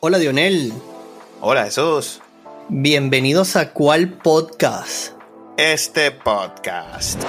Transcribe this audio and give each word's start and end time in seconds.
Hola 0.00 0.18
Dionel, 0.18 0.72
Hola 1.40 1.64
Jesús. 1.64 2.20
bienvenidos 2.68 3.56
a 3.56 3.72
cuál 3.72 4.08
podcast. 4.12 5.12
Este 5.56 6.10
podcast. 6.10 7.22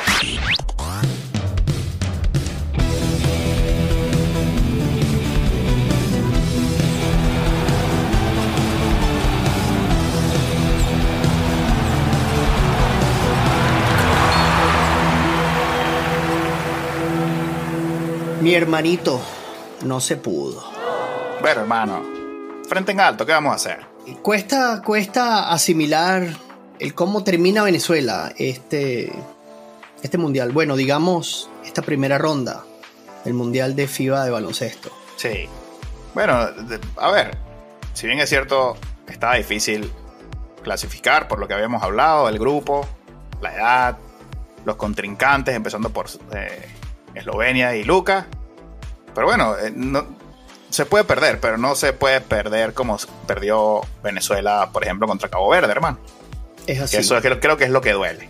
Mi 18.42 18.54
hermanito, 18.54 19.20
no 19.84 20.00
se 20.00 20.16
pudo. 20.18 20.64
Bueno, 21.42 21.62
hermano, 21.62 22.04
frente 22.68 22.92
en 22.92 23.00
alto, 23.00 23.26
¿qué 23.26 23.32
vamos 23.32 23.52
a 23.54 23.56
hacer? 23.56 23.80
Cuesta, 24.22 24.82
cuesta 24.84 25.50
asimilar 25.52 26.28
el 26.80 26.94
cómo 26.94 27.24
termina 27.24 27.64
Venezuela 27.64 28.32
este, 28.38 29.12
este 30.02 30.18
mundial. 30.18 30.52
Bueno, 30.52 30.76
digamos, 30.76 31.50
esta 31.66 31.82
primera 31.82 32.18
ronda 32.18 32.64
del 33.26 33.34
mundial 33.34 33.76
de 33.76 33.88
FIBA 33.88 34.24
de 34.26 34.32
baloncesto. 34.32 34.90
Sí. 35.18 35.48
Bueno, 36.14 36.52
de- 36.52 36.80
a 36.98 37.12
ver, 37.12 37.38
si 37.94 38.08
bien 38.08 38.20
es 38.20 38.30
cierto, 38.30 38.78
estaba 39.08 39.36
difícil 39.36 39.92
clasificar 40.64 41.28
por 41.28 41.40
lo 41.40 41.48
que 41.48 41.54
habíamos 41.54 41.84
hablado, 41.84 42.30
el 42.30 42.40
grupo, 42.40 42.88
la 43.42 43.54
edad, 43.56 43.98
los 44.66 44.76
contrincantes, 44.76 45.56
empezando 45.56 45.90
por 45.90 46.08
eh, 46.34 46.66
Eslovenia 47.14 47.76
y 47.76 47.84
Lucas. 47.84 48.26
Pero 49.14 49.28
bueno, 49.28 49.58
eh, 49.58 49.72
no, 49.76 50.06
se 50.70 50.86
puede 50.86 51.04
perder, 51.04 51.40
pero 51.40 51.58
no 51.58 51.76
se 51.76 51.94
puede 51.94 52.22
perder 52.22 52.74
como 52.74 52.98
perdió 53.26 53.82
Venezuela, 54.04 54.70
por 54.72 54.84
ejemplo, 54.84 55.08
contra 55.08 55.30
Cabo 55.30 55.50
Verde, 55.50 55.72
hermano. 55.72 56.00
Es 56.66 56.82
así. 56.82 56.98
Que 56.98 57.02
eso 57.02 57.20
creo, 57.22 57.40
creo 57.40 57.58
que 57.58 57.64
es 57.66 57.70
lo 57.70 57.82
que 57.82 57.94
duele. 57.94 58.30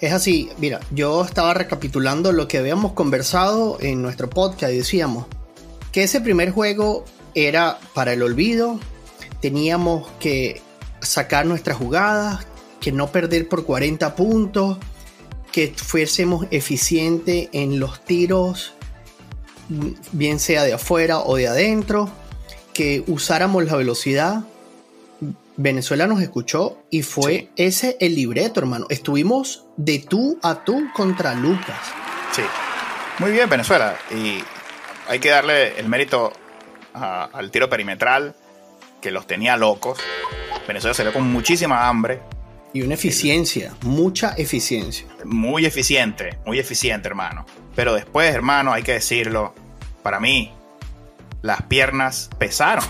Es 0.00 0.12
así, 0.12 0.50
mira, 0.58 0.80
yo 0.90 1.24
estaba 1.24 1.54
recapitulando 1.54 2.32
lo 2.32 2.48
que 2.48 2.58
habíamos 2.58 2.92
conversado 2.92 3.78
en 3.80 4.02
nuestro 4.02 4.28
podcast 4.28 4.72
y 4.72 4.76
decíamos 4.76 5.26
que 5.90 6.02
ese 6.02 6.20
primer 6.20 6.50
juego 6.50 7.06
era 7.34 7.78
para 7.94 8.12
el 8.12 8.22
olvido, 8.22 8.78
teníamos 9.40 10.08
que 10.20 10.60
sacar 11.00 11.46
nuestras 11.46 11.78
jugadas, 11.78 12.46
que 12.80 12.92
no 12.92 13.10
perder 13.10 13.48
por 13.48 13.64
40 13.64 14.14
puntos, 14.14 14.78
que 15.50 15.72
fuésemos 15.74 16.46
eficientes 16.50 17.48
en 17.52 17.80
los 17.80 18.04
tiros, 18.04 18.74
bien 20.12 20.38
sea 20.38 20.64
de 20.64 20.72
afuera 20.74 21.18
o 21.20 21.36
de 21.36 21.48
adentro, 21.48 22.08
que 22.72 23.02
usáramos 23.06 23.64
la 23.64 23.76
velocidad. 23.76 24.44
Venezuela 25.56 26.06
nos 26.06 26.20
escuchó 26.20 26.82
y 26.90 27.02
fue 27.02 27.32
Sí. 27.32 27.48
ese 27.56 27.96
el 28.00 28.14
libreto, 28.14 28.60
hermano. 28.60 28.86
Estuvimos 28.90 29.64
de 29.76 29.98
tú 30.00 30.38
a 30.42 30.62
tú 30.64 30.88
contra 30.94 31.34
Lucas. 31.34 31.78
Sí. 32.32 32.42
Muy 33.18 33.30
bien, 33.30 33.48
Venezuela. 33.48 33.96
Y 34.14 34.38
hay 35.08 35.18
que 35.18 35.30
darle 35.30 35.78
el 35.80 35.88
mérito 35.88 36.32
a- 36.92 37.24
al 37.32 37.50
tiro 37.50 37.70
perimetral, 37.70 38.34
que 39.00 39.10
los 39.10 39.26
tenía 39.26 39.56
locos. 39.56 39.98
Venezuela 40.68 40.92
salió 40.94 41.12
con 41.12 41.30
muchísima 41.30 41.88
hambre, 41.88 42.20
Y 42.74 42.82
una 42.82 42.94
eficiencia, 42.94 43.72
mucha 43.82 44.34
eficiencia. 44.36 45.06
muy 45.24 45.64
eficiente, 45.64 46.36
muy 46.44 46.58
eficiente, 46.58 47.08
hermano. 47.08 47.46
Pero 47.76 47.94
después, 47.94 48.34
hermano, 48.34 48.72
hay 48.72 48.82
que 48.82 48.94
decirlo, 48.94 49.54
para 50.02 50.18
mí, 50.18 50.52
las 51.42 51.62
piernas 51.62 52.30
pesaron. 52.38 52.84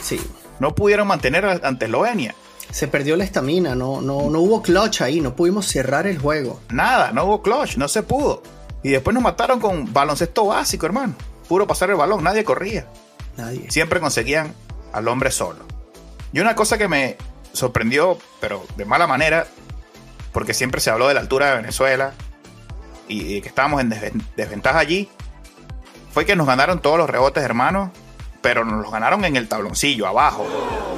Sí. 0.00 0.20
No 0.60 0.74
pudieron 0.74 1.08
mantener 1.08 1.60
ante 1.64 1.86
Eslovenia. 1.86 2.34
Se 2.70 2.88
perdió 2.88 3.16
la 3.16 3.24
estamina, 3.24 3.74
no, 3.74 4.00
no, 4.00 4.30
no 4.30 4.40
hubo 4.40 4.62
clutch 4.62 5.02
ahí, 5.02 5.20
no 5.20 5.34
pudimos 5.34 5.66
cerrar 5.66 6.06
el 6.06 6.18
juego. 6.18 6.60
Nada, 6.70 7.12
no 7.12 7.24
hubo 7.24 7.42
clutch, 7.42 7.76
no 7.76 7.88
se 7.88 8.02
pudo. 8.02 8.42
Y 8.82 8.90
después 8.90 9.14
nos 9.14 9.22
mataron 9.22 9.60
con 9.60 9.92
baloncesto 9.92 10.46
básico, 10.46 10.86
hermano. 10.86 11.14
Puro 11.48 11.66
pasar 11.66 11.90
el 11.90 11.96
balón, 11.96 12.22
nadie 12.22 12.44
corría. 12.44 12.86
Nadie. 13.36 13.68
siempre 13.68 13.98
conseguían 13.98 14.54
al 14.92 15.08
hombre 15.08 15.32
solo. 15.32 15.64
Y 16.32 16.38
una 16.38 16.54
cosa 16.54 16.78
que 16.78 16.86
me 16.86 17.16
sorprendió, 17.52 18.18
pero 18.40 18.64
de 18.76 18.84
mala 18.84 19.08
manera, 19.08 19.46
porque 20.32 20.54
siempre 20.54 20.80
se 20.80 20.90
habló 20.90 21.08
de 21.08 21.14
la 21.14 21.20
altura 21.20 21.50
de 21.50 21.56
Venezuela 21.56 22.12
y, 23.08 23.34
y 23.36 23.40
que 23.40 23.48
estábamos 23.48 23.80
en 23.80 23.90
desven- 23.90 24.22
desventaja 24.36 24.78
allí, 24.78 25.08
fue 26.12 26.24
que 26.24 26.36
nos 26.36 26.46
ganaron 26.46 26.80
todos 26.80 26.98
los 26.98 27.10
rebotes, 27.10 27.42
hermanos, 27.42 27.90
pero 28.40 28.64
nos 28.64 28.82
los 28.82 28.92
ganaron 28.92 29.24
en 29.24 29.36
el 29.36 29.48
tabloncillo, 29.48 30.06
abajo. 30.06 30.46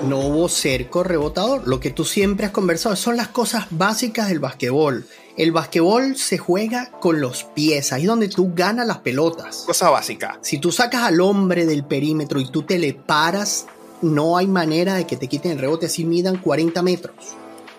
No 0.07 0.19
hubo 0.19 0.49
cerco 0.49 1.03
rebotador. 1.05 1.67
Lo 1.67 1.81
que 1.81 1.91
tú 1.91 2.05
siempre 2.05 2.47
has 2.47 2.53
conversado 2.53 2.97
son 2.97 3.17
las 3.17 3.29
cosas 3.29 3.67
básicas 3.71 4.29
del 4.29 4.41
basquetbol. 4.41 5.07
El 5.37 5.53
basquetbol 5.53 6.17
se 6.17 6.39
juega 6.39 6.91
con 7.01 7.21
los 7.21 7.45
pies, 7.45 7.93
ahí 7.93 8.03
es 8.03 8.09
donde 8.09 8.29
tú 8.29 8.53
ganas 8.55 8.87
las 8.87 8.99
pelotas. 8.99 9.63
Cosa 9.67 9.91
básica. 9.91 10.39
Si 10.43 10.59
tú 10.59 10.73
sacas 10.73 11.03
al 11.05 11.21
hombre 11.21 11.67
del 11.67 11.85
perímetro 11.85 12.41
y 12.41 12.51
tú 12.51 12.63
te 12.63 12.79
le 12.79 12.95
paras, 12.95 13.67
no 14.03 14.37
hay 14.37 14.47
manera 14.47 14.95
de 14.95 15.07
que 15.07 15.17
te 15.17 15.29
quiten 15.29 15.53
el 15.53 15.59
rebote 15.59 15.87
así 15.87 16.05
midan 16.05 16.39
40 16.39 16.83
metros. 16.83 17.15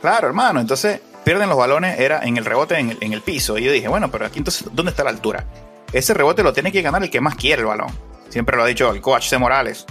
Claro, 0.01 0.27
hermano. 0.27 0.59
Entonces 0.61 1.01
pierden 1.27 1.49
los 1.49 1.57
balones, 1.57 1.99
era 1.99 2.21
en 2.23 2.38
el 2.38 2.45
rebote 2.45 2.79
en 2.79 2.91
el, 2.91 2.97
en 3.01 3.11
el 3.11 3.21
piso. 3.21 3.57
Y 3.57 3.63
yo 3.65 3.73
dije, 3.73 3.89
bueno, 3.89 4.09
pero 4.09 4.25
aquí 4.25 4.38
entonces, 4.38 4.65
¿dónde 4.71 4.91
está 4.91 5.03
la 5.03 5.09
altura? 5.09 5.43
Ese 5.91 6.13
rebote 6.13 6.41
lo 6.41 6.53
tiene 6.53 6.71
que 6.71 6.81
ganar 6.81 7.03
el 7.03 7.09
que 7.09 7.19
más 7.19 7.35
quiere 7.35 7.63
el 7.63 7.67
balón. 7.67 7.89
Siempre 8.29 8.55
lo 8.55 8.63
ha 8.63 8.65
dicho 8.65 8.89
el 8.93 9.01
coach 9.01 9.27
C. 9.27 9.38
Morales. 9.38 9.85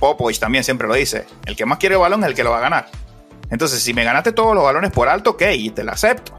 Popovich 0.00 0.38
también 0.38 0.64
siempre 0.64 0.88
lo 0.88 0.94
dice. 0.94 1.26
El 1.44 1.54
que 1.54 1.66
más 1.66 1.76
quiere 1.76 1.96
el 1.96 2.00
balón 2.00 2.22
es 2.22 2.30
el 2.30 2.34
que 2.34 2.44
lo 2.44 2.50
va 2.50 2.56
a 2.56 2.60
ganar. 2.62 2.88
Entonces, 3.50 3.82
si 3.82 3.92
me 3.92 4.04
ganaste 4.04 4.32
todos 4.32 4.54
los 4.54 4.64
balones 4.64 4.90
por 4.90 5.06
alto, 5.06 5.32
ok, 5.32 5.42
y 5.54 5.68
te 5.68 5.84
lo 5.84 5.92
acepto. 5.92 6.32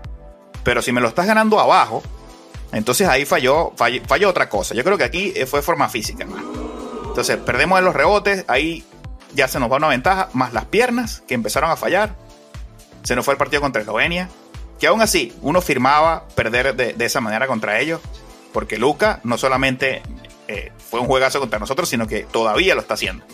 Pero 0.64 0.82
si 0.82 0.92
me 0.92 1.00
lo 1.00 1.10
estás 1.10 1.28
ganando 1.28 1.60
abajo, 1.60 2.02
entonces 2.72 3.08
ahí 3.08 3.26
falló, 3.26 3.74
falló, 3.76 4.02
falló 4.08 4.28
otra 4.28 4.50
cosa. 4.50 4.74
Yo 4.74 4.84
creo 4.84 4.98
que 4.98 5.04
aquí 5.04 5.34
eh, 5.36 5.46
fue 5.46 5.62
forma 5.62 5.88
física, 5.88 6.24
hermano. 6.24 6.52
Entonces, 7.10 7.38
perdemos 7.38 7.78
en 7.78 7.86
los 7.86 7.94
rebotes, 7.94 8.44
ahí 8.48 8.84
ya 9.36 9.48
se 9.48 9.60
nos 9.60 9.72
va 9.72 9.78
una 9.78 9.90
ventaja, 9.90 10.30
más 10.34 10.52
las 10.52 10.66
piernas 10.66 11.22
que 11.28 11.36
empezaron 11.36 11.70
a 11.70 11.76
fallar. 11.76 12.23
Se 13.04 13.16
nos 13.16 13.26
fue 13.26 13.34
el 13.34 13.38
partido 13.38 13.62
contra 13.62 13.82
Eslovenia. 13.82 14.30
Que 14.80 14.88
aún 14.88 15.02
así, 15.02 15.34
uno 15.42 15.62
firmaba 15.62 16.28
perder 16.36 16.76
de, 16.76 16.94
de 16.94 17.06
esa 17.06 17.22
manera 17.22 17.48
contra 17.48 17.80
ellos. 17.80 18.02
Porque 18.52 18.78
Luca 18.78 19.20
no 19.24 19.38
solamente 19.38 20.02
eh, 20.48 20.72
fue 20.78 21.00
un 21.00 21.08
juegazo 21.08 21.40
contra 21.40 21.60
nosotros, 21.60 21.90
sino 21.90 22.08
que 22.08 22.24
todavía 22.24 22.76
lo 22.76 22.82
está 22.82 22.96
haciendo. 22.96 23.26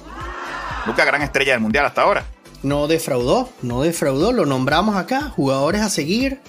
Luca, 0.85 1.05
gran 1.05 1.21
estrella 1.21 1.53
del 1.53 1.61
mundial 1.61 1.85
hasta 1.85 2.03
ahora. 2.03 2.25
No 2.61 2.87
defraudó, 2.87 3.49
no 3.61 3.81
defraudó, 3.81 4.31
lo 4.31 4.45
nombramos 4.45 4.95
acá, 4.95 5.29
jugadores 5.29 5.81
a 5.81 5.89
seguir. 5.89 6.39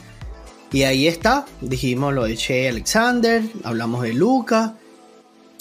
Y 0.72 0.84
ahí 0.84 1.08
está, 1.08 1.46
dijimos 1.60 2.14
lo 2.14 2.24
de 2.24 2.36
Che 2.36 2.68
Alexander, 2.68 3.42
hablamos 3.64 4.02
de 4.02 4.12
Luca. 4.12 4.74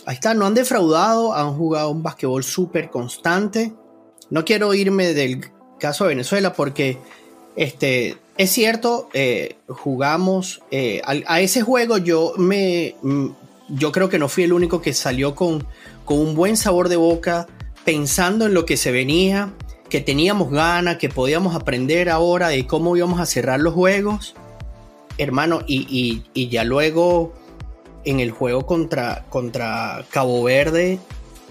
Ahí 0.06 0.16
está, 0.16 0.34
no 0.34 0.46
han 0.46 0.54
defraudado, 0.54 1.34
han 1.34 1.56
jugado 1.56 1.90
un 1.90 2.04
basquetbol 2.04 2.44
súper 2.44 2.90
constante. 2.90 3.74
No 4.30 4.46
quiero 4.46 4.74
irme 4.74 5.14
del 5.14 5.52
caso 5.80 6.04
de 6.04 6.10
Venezuela 6.10 6.54
porque 6.54 7.00
este, 7.60 8.16
es 8.38 8.52
cierto, 8.52 9.10
eh, 9.14 9.58
jugamos 9.68 10.62
eh, 10.72 11.02
a, 11.04 11.42
ese 11.42 11.62
juego 11.62 11.98
yo 11.98 12.32
me 12.38 12.96
mm, 13.02 13.28
yo 13.68 13.92
creo 13.92 14.08
que 14.08 14.18
no 14.18 14.30
fui 14.30 14.46
el 14.46 14.54
único 14.54 14.82
que 14.82 14.94
salió 14.94 15.36
con, 15.36 15.68
con 16.06 16.20
un 16.20 16.36
buen 16.36 16.56
sabor 16.56 16.88
de 16.88 16.96
boca, 16.96 17.48
pensando 17.84 18.46
en 18.46 18.54
lo 18.54 18.66
que 18.66 18.78
se 18.78 18.94
venía, 18.94 19.54
que 19.90 20.00
teníamos 20.00 20.52
ganas, 20.52 20.96
que 21.00 21.10
podíamos 21.10 21.54
aprender 21.54 22.10
ahora 22.10 22.48
de 22.48 22.66
cómo 22.66 22.96
íbamos 22.96 23.20
a 23.20 23.26
cerrar 23.26 23.60
los 23.60 23.74
juegos. 23.74 24.36
Hermano, 25.18 25.60
y, 25.68 25.86
y- 25.90 26.24
y 26.34 26.48
ya 26.48 26.64
luego 26.64 27.34
en 28.06 28.22
el 28.22 28.32
juego 28.32 28.66
contra, 28.66 29.26
contra 29.30 30.06
Cabo 30.12 30.42
Verde, 30.44 30.98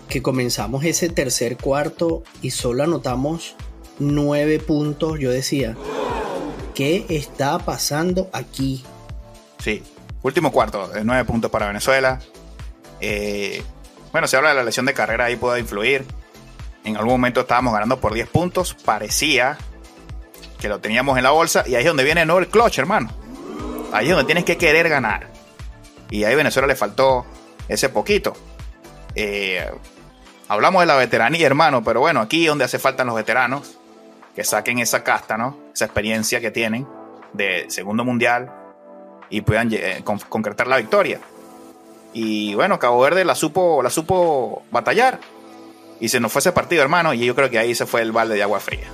que 0.08 0.22
comenzamos 0.22 0.84
ese 0.84 1.10
tercer 1.10 1.58
cuarto 1.58 2.22
y 2.41 2.50
solo 2.50 2.83
anotamos 2.83 3.54
nueve 3.98 4.59
puntos, 4.59 5.18
yo 5.18 5.30
decía, 5.30 5.77
¿qué 6.74 7.04
está 7.09 7.59
pasando 7.59 8.28
aquí? 8.33 8.84
Sí. 9.59 9.83
Último 10.22 10.50
cuarto, 10.50 10.89
de 10.89 11.04
9 11.04 11.24
puntos 11.24 11.50
para 11.50 11.68
Venezuela. 11.68 12.18
Eh, 13.00 13.62
bueno, 14.10 14.27
se 14.27 14.36
habla 14.36 14.50
de 14.50 14.56
la 14.56 14.65
lesión 14.65 14.84
de 14.84 14.95
carrera, 14.95 15.27
ahí 15.27 15.36
puede 15.36 15.60
influir. 15.60 16.04
En 16.84 16.97
algún 16.97 17.12
momento 17.12 17.41
estábamos 17.42 17.72
ganando 17.72 18.00
por 18.00 18.15
10 18.15 18.28
puntos. 18.28 18.74
Parecía 18.74 19.56
que 20.59 20.68
lo 20.68 20.80
teníamos 20.80 21.16
en 21.16 21.24
la 21.24 21.30
bolsa. 21.30 21.65
Y 21.66 21.77
ahí 21.77 21.83
es 21.83 21.86
donde 21.86 22.04
viene 22.04 22.27
no 22.27 22.39
el 22.39 22.48
clutch, 22.48 22.78
hermano. 22.78 23.10
Ahí 23.92 24.06
es 24.06 24.12
donde 24.12 24.27
tienes 24.27 24.45
que 24.45 24.56
querer 24.56 24.89
ganar. 24.89 25.30
Y 26.10 26.24
ahí 26.24 26.34
Venezuela 26.34 26.66
le 26.66 26.74
faltó 26.74 27.24
ese 27.68 27.89
poquito. 27.89 28.33
Eh, 29.15 29.71
hablamos 30.48 30.83
de 30.83 30.86
la 30.86 30.97
veteranía, 30.97 31.47
hermano, 31.47 31.84
pero 31.84 32.00
bueno, 32.00 32.21
aquí 32.21 32.47
donde 32.47 32.65
hace 32.65 32.78
falta 32.78 33.04
los 33.04 33.15
veteranos. 33.15 33.78
Que 34.38 34.44
saquen 34.44 34.78
esa 34.78 35.02
casta, 35.02 35.36
¿no? 35.36 35.56
Esa 35.74 35.86
experiencia 35.86 36.40
que 36.40 36.52
tienen 36.52 36.86
de 37.32 37.64
segundo 37.70 38.04
mundial 38.04 38.52
y 39.30 39.40
puedan 39.40 39.68
eh, 39.72 40.02
con- 40.04 40.20
concretar 40.20 40.68
la 40.68 40.76
victoria. 40.76 41.18
Y 42.12 42.54
bueno, 42.54 42.78
Cabo 42.78 43.00
Verde 43.00 43.24
la 43.24 43.34
supo, 43.34 43.82
la 43.82 43.90
supo 43.90 44.62
batallar. 44.70 45.18
Y 45.98 46.08
se 46.08 46.20
nos 46.20 46.30
fue 46.30 46.38
ese 46.38 46.52
partido, 46.52 46.82
hermano, 46.82 47.12
y 47.14 47.26
yo 47.26 47.34
creo 47.34 47.50
que 47.50 47.58
ahí 47.58 47.74
se 47.74 47.84
fue 47.84 48.00
el 48.00 48.12
balde 48.12 48.36
de 48.36 48.44
agua 48.44 48.60
fría. 48.60 48.86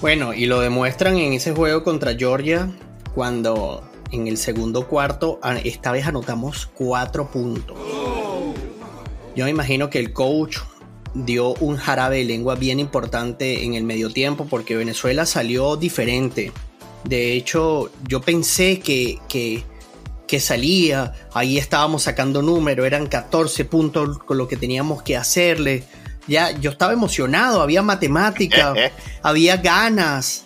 Bueno, 0.00 0.32
y 0.32 0.46
lo 0.46 0.60
demuestran 0.60 1.18
en 1.18 1.34
ese 1.34 1.52
juego 1.52 1.84
contra 1.84 2.14
Georgia 2.14 2.70
cuando 3.14 3.86
en 4.10 4.26
el 4.26 4.38
segundo 4.38 4.88
cuarto 4.88 5.38
esta 5.64 5.92
vez 5.92 6.06
anotamos 6.06 6.64
cuatro 6.64 7.26
puntos. 7.30 7.76
Yo 9.36 9.44
me 9.44 9.50
imagino 9.50 9.90
que 9.90 9.98
el 9.98 10.14
coach 10.14 10.56
dio 11.14 11.54
un 11.54 11.76
jarabe 11.76 12.18
de 12.18 12.24
lengua 12.24 12.54
bien 12.54 12.80
importante 12.80 13.64
en 13.64 13.74
el 13.74 13.84
medio 13.84 14.10
tiempo 14.10 14.46
porque 14.48 14.76
Venezuela 14.76 15.26
salió 15.26 15.76
diferente. 15.76 16.52
De 17.04 17.32
hecho, 17.32 17.90
yo 18.06 18.20
pensé 18.20 18.80
que, 18.80 19.18
que, 19.28 19.64
que 20.26 20.40
salía, 20.40 21.12
ahí 21.34 21.58
estábamos 21.58 22.04
sacando 22.04 22.42
números, 22.42 22.86
eran 22.86 23.06
14 23.06 23.64
puntos 23.64 24.18
con 24.18 24.38
lo 24.38 24.48
que 24.48 24.56
teníamos 24.56 25.02
que 25.02 25.16
hacerle. 25.16 25.84
Ya, 26.28 26.52
yo 26.52 26.70
estaba 26.70 26.92
emocionado, 26.92 27.60
había 27.60 27.82
matemática, 27.82 28.74
había 29.22 29.56
ganas, 29.56 30.44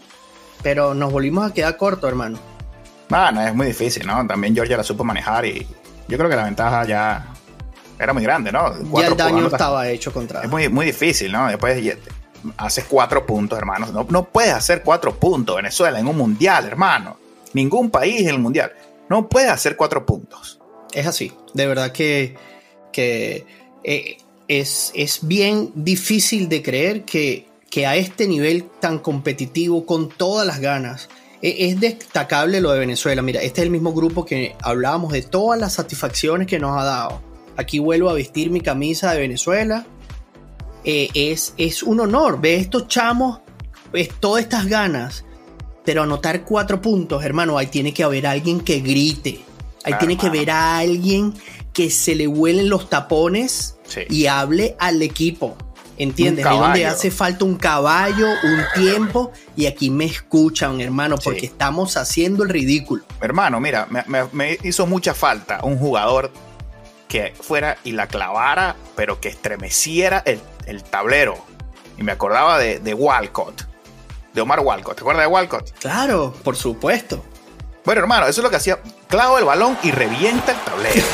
pero 0.63 0.95
nos 0.95 1.13
volvimos 1.13 1.51
a 1.51 1.53
quedar 1.53 1.77
cortos, 1.77 2.09
hermano. 2.09 2.39
Bueno, 3.09 3.47
es 3.47 3.55
muy 3.55 3.67
difícil, 3.67 4.07
¿no? 4.07 4.27
También 4.27 4.55
Georgia 4.55 4.77
la 4.77 4.83
supo 4.83 5.05
manejar 5.05 5.45
y 5.45 5.67
yo 6.09 6.17
creo 6.17 6.29
que 6.29 6.37
la 6.37 6.45
ventaja 6.45 6.85
ya 6.87 7.36
era 7.99 8.13
muy 8.13 8.23
grande, 8.23 8.53
¿no? 8.53 8.73
ya 9.01 9.09
el 9.09 9.17
daño 9.17 9.47
estaba 9.47 9.89
hecho 9.89 10.13
contra. 10.13 10.43
Es 10.43 10.49
muy, 10.49 10.69
muy 10.69 10.87
difícil, 10.87 11.33
¿no? 11.33 11.49
Después 11.49 11.97
haces 12.57 12.85
cuatro 12.89 13.25
puntos, 13.25 13.59
hermano. 13.59 13.87
No, 13.93 14.07
no 14.09 14.25
puedes 14.25 14.53
hacer 14.53 14.83
cuatro 14.83 15.15
puntos 15.15 15.57
Venezuela 15.57 15.99
en 15.99 16.07
un 16.07 16.17
mundial, 16.17 16.67
hermano. 16.67 17.17
Ningún 17.55 17.91
país 17.91 18.23
en 18.23 18.29
el 18.29 18.39
mundial. 18.39 18.73
No 19.09 19.29
puede 19.29 19.49
hacer 19.49 19.77
cuatro 19.77 20.05
puntos. 20.05 20.61
Es 20.93 21.07
así. 21.07 21.33
De 21.55 21.67
verdad 21.67 21.93
que, 21.93 22.37
que 22.93 23.47
eh, 23.83 24.19
es, 24.49 24.93
es, 24.95 25.27
bien 25.27 25.73
difícil 25.75 26.49
de 26.49 26.63
creer 26.63 27.05
que, 27.05 27.47
que 27.71 27.87
a 27.87 27.97
este 27.97 28.29
nivel 28.29 28.65
tan 28.81 28.99
competitivo, 28.99 29.87
con 29.87 30.09
todas 30.09 30.47
las 30.47 30.61
ganas, 30.61 31.09
e, 31.41 31.69
es 31.69 31.81
destacable 31.81 32.61
lo 32.61 32.73
de 32.73 32.81
Venezuela. 32.81 33.23
Mira, 33.23 33.41
este 33.41 33.63
es 33.63 33.65
el 33.65 33.71
mismo 33.71 33.93
grupo 33.93 34.25
que 34.25 34.55
hablábamos 34.63 35.13
de 35.13 35.23
todas 35.23 35.59
las 35.59 35.75
satisfacciones 35.75 36.47
que 36.47 36.59
nos 36.59 36.79
ha 36.79 36.85
dado 36.85 37.26
aquí 37.57 37.79
vuelvo 37.79 38.11
a 38.11 38.15
vestir 38.15 38.51
mi 38.51 38.61
camisa 38.61 39.13
de 39.13 39.21
Venezuela. 39.21 39.87
Eh, 40.85 41.09
es, 41.15 41.55
es 41.57 41.83
un 41.83 42.01
honor 42.01 42.41
ver 42.41 42.61
estos 42.61 42.87
chamos, 42.87 43.41
es 43.93 44.09
todas 44.21 44.45
estas 44.45 44.67
ganas, 44.67 45.25
pero 45.85 46.03
anotar 46.03 46.45
cuatro 46.45 46.81
puntos, 46.81 47.25
hermano, 47.25 47.59
ahí 47.59 47.67
tiene 47.67 47.93
que 47.93 48.05
haber 48.05 48.27
alguien 48.27 48.61
que 48.61 48.81
grite, 48.81 49.41
ahí 49.85 49.95
tiene 49.99 50.17
que 50.17 50.29
haber 50.29 50.51
a 50.51 50.79
alguien 50.79 51.35
que 51.73 51.91
se 51.91 52.15
le 52.15 52.29
huelen 52.29 52.69
los 52.69 52.89
tapones 52.89 53.77
y 54.09 54.27
hable 54.27 54.77
al 54.79 55.03
equipo. 55.03 55.57
¿Entiendes? 55.99 56.45
Es 56.45 56.51
donde 56.51 56.85
hace 56.85 57.11
falta 57.11 57.47
un 57.47 57.57
caballo, 57.57 58.29
un 58.29 58.83
tiempo, 58.83 59.33
y 59.57 59.65
aquí 59.65 59.89
me 59.89 60.05
escuchan, 60.05 60.79
hermano, 60.83 61.17
porque 61.17 61.47
estamos 61.47 61.97
haciendo 61.97 62.43
el 62.43 62.51
ridículo. 62.51 63.03
Hermano, 63.21 63.61
mira, 63.61 63.89
me 64.33 64.59
hizo 64.63 64.87
mucha 64.87 65.15
falta 65.15 65.61
un 65.63 65.79
jugador 65.79 66.31
que 67.09 67.35
fuera 67.41 67.79
y 67.85 67.93
la 67.93 68.07
clavara, 68.07 68.77
pero 68.95 69.21
que 69.21 69.29
estremeciera 69.29 70.23
el, 70.25 70.83
tablero. 70.83 71.37
Y 71.99 72.03
me 72.03 72.13
acordaba 72.13 72.59
de, 72.59 72.81
de, 72.81 72.95
Walcott, 72.95 73.63
de 74.33 74.41
Omar 74.41 74.61
Walcott. 74.61 74.97
¿Te 74.97 75.01
acuerdas 75.01 75.25
de 75.25 75.33
Walcott? 75.33 75.79
Claro, 75.79 76.35
por 76.45 76.57
supuesto. 76.57 77.25
Bueno, 77.85 78.01
hermano, 78.01 78.27
eso 78.27 78.41
es 78.41 78.45
lo 78.45 78.51
que 78.51 78.57
hacía. 78.57 78.81
Clavo 79.09 79.39
el 79.39 79.45
balón 79.45 79.79
y 79.83 79.93
revienta 79.93 80.53
el 80.53 80.59
tablero. 80.59 81.07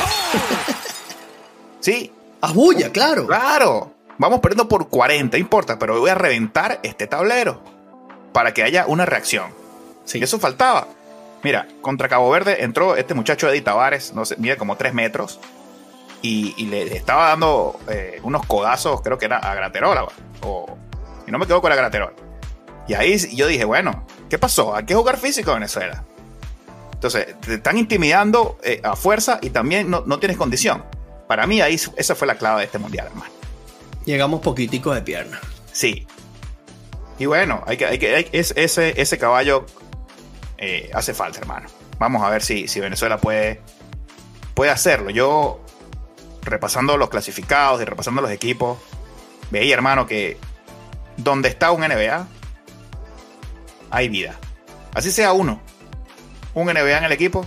¿Sí? 1.79 2.11
Abulla, 2.41 2.91
claro. 2.91 3.27
Claro. 3.27 3.93
Vamos 4.17 4.39
perdiendo 4.39 4.67
por 4.67 4.89
40, 4.89 5.37
importa, 5.37 5.79
pero 5.79 5.99
voy 5.99 6.09
a 6.09 6.15
reventar 6.15 6.79
este 6.83 7.07
tablero 7.07 7.61
para 8.31 8.53
que 8.53 8.63
haya 8.63 8.85
una 8.87 9.05
reacción. 9.05 9.53
Sí. 10.05 10.19
Y 10.19 10.23
eso 10.23 10.39
faltaba. 10.39 10.87
Mira, 11.43 11.67
contra 11.81 12.07
Cabo 12.07 12.29
Verde 12.29 12.63
entró 12.63 12.95
este 12.95 13.13
muchacho 13.13 13.49
Eddie 13.49 13.61
Tavares, 13.61 14.13
no 14.13 14.25
sé, 14.25 14.35
mide 14.37 14.57
como 14.57 14.77
3 14.77 14.93
metros, 14.93 15.39
y, 16.23 16.65
le 16.67 16.95
estaba 16.95 17.29
dando 17.29 17.79
eh, 17.89 18.19
unos 18.23 18.45
codazos, 18.45 19.01
creo 19.01 19.17
que 19.17 19.25
era 19.25 19.37
a 19.37 19.53
Graterola, 19.53 20.07
o, 20.41 20.77
y 21.27 21.31
no 21.31 21.37
me 21.37 21.45
quedo 21.45 21.61
con 21.61 21.69
la 21.69 21.75
Graterola. 21.75 22.13
Y 22.87 22.93
ahí 22.93 23.17
yo 23.35 23.45
dije, 23.45 23.65
bueno, 23.65 24.05
¿qué 24.29 24.39
pasó? 24.39 24.75
Hay 24.75 24.85
que 24.85 24.95
jugar 24.95 25.17
físico 25.17 25.51
en 25.51 25.57
Venezuela. 25.57 26.03
Entonces, 26.93 27.39
te 27.41 27.55
están 27.55 27.77
intimidando 27.77 28.57
eh, 28.63 28.79
a 28.83 28.95
fuerza 28.95 29.39
y 29.41 29.49
también 29.49 29.89
no, 29.89 30.19
tienes 30.19 30.37
condición. 30.37 30.85
Para 31.27 31.45
mí, 31.45 31.59
ahí 31.61 31.79
esa 31.97 32.15
fue 32.15 32.27
la 32.27 32.35
clave 32.35 32.59
de 32.59 32.65
este 32.65 32.79
mundial, 32.79 33.07
hermano. 33.07 33.31
Llegamos 34.05 34.41
poquitico 34.41 34.93
de 34.93 35.01
pierna. 35.01 35.39
Sí. 35.71 36.07
Y 37.19 37.25
bueno, 37.25 37.63
hay 37.67 37.75
que, 37.77 37.85
hay 37.85 37.99
que, 37.99 38.29
ese, 38.31 39.01
ese 39.01 39.17
caballo 39.17 39.65
eh, 40.57 40.89
hace 40.93 41.13
falta, 41.13 41.39
hermano. 41.39 41.67
Vamos 41.99 42.23
a 42.23 42.29
ver 42.29 42.41
si, 42.41 42.67
si 42.69 42.79
Venezuela 42.79 43.17
puede, 43.17 43.61
puede 44.53 44.71
hacerlo. 44.71 45.09
Yo 45.09 45.62
repasando 46.43 46.97
los 46.97 47.09
clasificados 47.09 47.81
y 47.81 47.85
repasando 47.85 48.21
los 48.21 48.31
equipos, 48.31 48.77
veía, 49.51 49.73
hermano, 49.73 50.05
que 50.05 50.37
donde 51.17 51.49
está 51.49 51.71
un 51.71 51.81
NBA, 51.81 52.27
hay 53.89 54.09
vida. 54.09 54.39
Así 54.93 55.11
sea 55.11 55.33
uno, 55.33 55.61
un 56.53 56.67
NBA 56.67 56.97
en 56.97 57.03
el 57.03 57.11
equipo, 57.11 57.45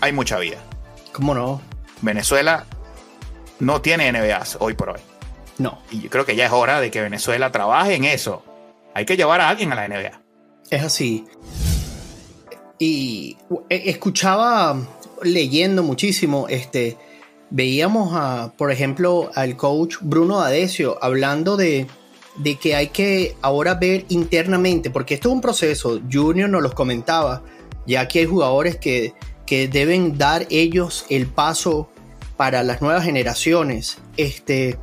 hay 0.00 0.12
mucha 0.12 0.38
vida. 0.38 0.58
¿Cómo 1.12 1.34
no? 1.34 1.60
Venezuela 2.00 2.66
no 3.60 3.80
tiene 3.80 4.10
NBAs 4.10 4.56
hoy 4.60 4.74
por 4.74 4.90
hoy. 4.90 5.00
No. 5.58 5.78
Y 5.90 6.00
yo 6.00 6.10
creo 6.10 6.24
que 6.24 6.34
ya 6.34 6.46
es 6.46 6.52
hora 6.52 6.80
de 6.80 6.90
que 6.90 7.00
Venezuela 7.00 7.52
trabaje 7.52 7.94
en 7.94 8.04
eso. 8.04 8.44
Hay 8.94 9.04
que 9.04 9.16
llevar 9.16 9.40
a 9.40 9.48
alguien 9.48 9.72
a 9.72 9.76
la 9.76 9.88
NBA. 9.88 10.20
Es 10.70 10.82
así. 10.82 11.24
Y 12.78 13.36
eh, 13.68 13.82
escuchaba 13.86 14.76
leyendo 15.22 15.82
muchísimo 15.82 16.48
este 16.48 16.98
veíamos, 17.52 18.10
a, 18.14 18.52
por 18.56 18.72
ejemplo, 18.72 19.30
al 19.34 19.56
coach 19.56 19.96
Bruno 20.00 20.40
Adesio 20.40 20.98
hablando 21.02 21.56
de, 21.56 21.86
que 22.60 22.74
hay 22.74 22.88
que 22.88 23.36
ahora 23.42 23.74
ver 23.74 24.06
internamente, 24.08 24.90
porque 24.90 25.14
esto 25.14 25.28
es 25.28 25.34
un 25.34 25.40
proceso, 25.40 26.00
Junior 26.10 26.48
nos 26.48 26.62
los 26.62 26.74
comentaba, 26.74 27.42
ya 27.86 28.08
que 28.08 28.20
hay 28.20 28.26
jugadores 28.26 28.76
que, 28.76 29.12
que 29.46 29.68
deben 29.68 30.16
dar 30.16 30.46
ellos 30.50 31.04
el 31.10 31.26
paso 31.26 31.90
para 32.38 32.62
las 32.62 32.80
nuevas 32.80 33.04
generaciones. 33.04 33.98
Este, 34.16 34.78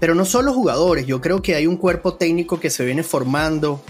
pero 0.00 0.14
no 0.14 0.24
solo 0.24 0.52
jugadores, 0.52 1.06
yo 1.06 1.20
creo 1.20 1.40
que 1.40 1.54
hay 1.54 1.66
un 1.66 1.76
cuerpo 1.76 2.14
técnico 2.14 2.58
que 2.58 2.70
se 2.70 2.84
viene 2.84 3.02
formando 3.02 3.80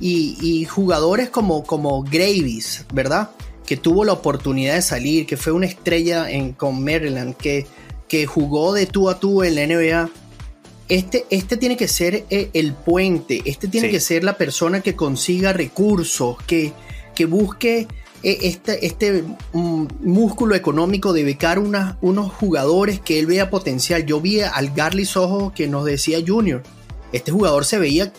y, 0.00 0.64
jugadores 0.64 1.30
como, 1.30 1.62
como 1.62 2.02
Gravis, 2.02 2.86
¿verdad? 2.92 3.30
Que 3.70 3.76
tuvo 3.76 4.04
la 4.04 4.14
oportunidad 4.14 4.74
de 4.74 4.82
salir, 4.82 5.26
que 5.26 5.36
fue 5.36 5.52
una 5.52 5.66
estrella 5.66 6.28
en, 6.28 6.54
con 6.54 6.82
Maryland, 6.82 7.36
que, 7.36 7.68
que 8.08 8.26
jugó 8.26 8.72
de 8.72 8.86
tú 8.86 9.08
a 9.08 9.20
tú 9.20 9.44
en 9.44 9.54
la 9.54 9.64
NBA. 9.64 10.10
Este, 10.88 11.24
este 11.30 11.56
tiene 11.56 11.76
que 11.76 11.86
ser 11.86 12.24
eh, 12.30 12.50
el 12.52 12.74
puente, 12.74 13.42
este 13.44 13.68
tiene 13.68 13.88
que 13.88 14.00
ser 14.00 14.24
la 14.24 14.36
persona 14.36 14.80
que 14.80 14.96
consiga 14.96 15.52
recursos, 15.52 16.36
que, 16.48 16.72
que 17.14 17.26
busque 17.26 17.86
eh, 18.24 18.38
este, 18.42 18.84
este 18.84 19.22
mm, 19.52 19.86
músculo 20.00 20.56
económico 20.56 21.12
de 21.12 21.22
becar 21.22 21.60
unos 21.60 22.32
jugadores 22.32 22.98
que 22.98 23.20
él 23.20 23.26
vea 23.26 23.50
potencial. 23.50 24.04
Yo 24.04 24.20
vi 24.20 24.40
al 24.40 24.74
Garly 24.74 25.04
Sojo 25.04 25.52
que 25.54 25.68
nos 25.68 25.84
decía 25.84 26.18
Junior. 26.26 26.64
Este 27.12 27.30
jugador 27.30 27.64
se 27.64 27.78
veía 27.78 28.12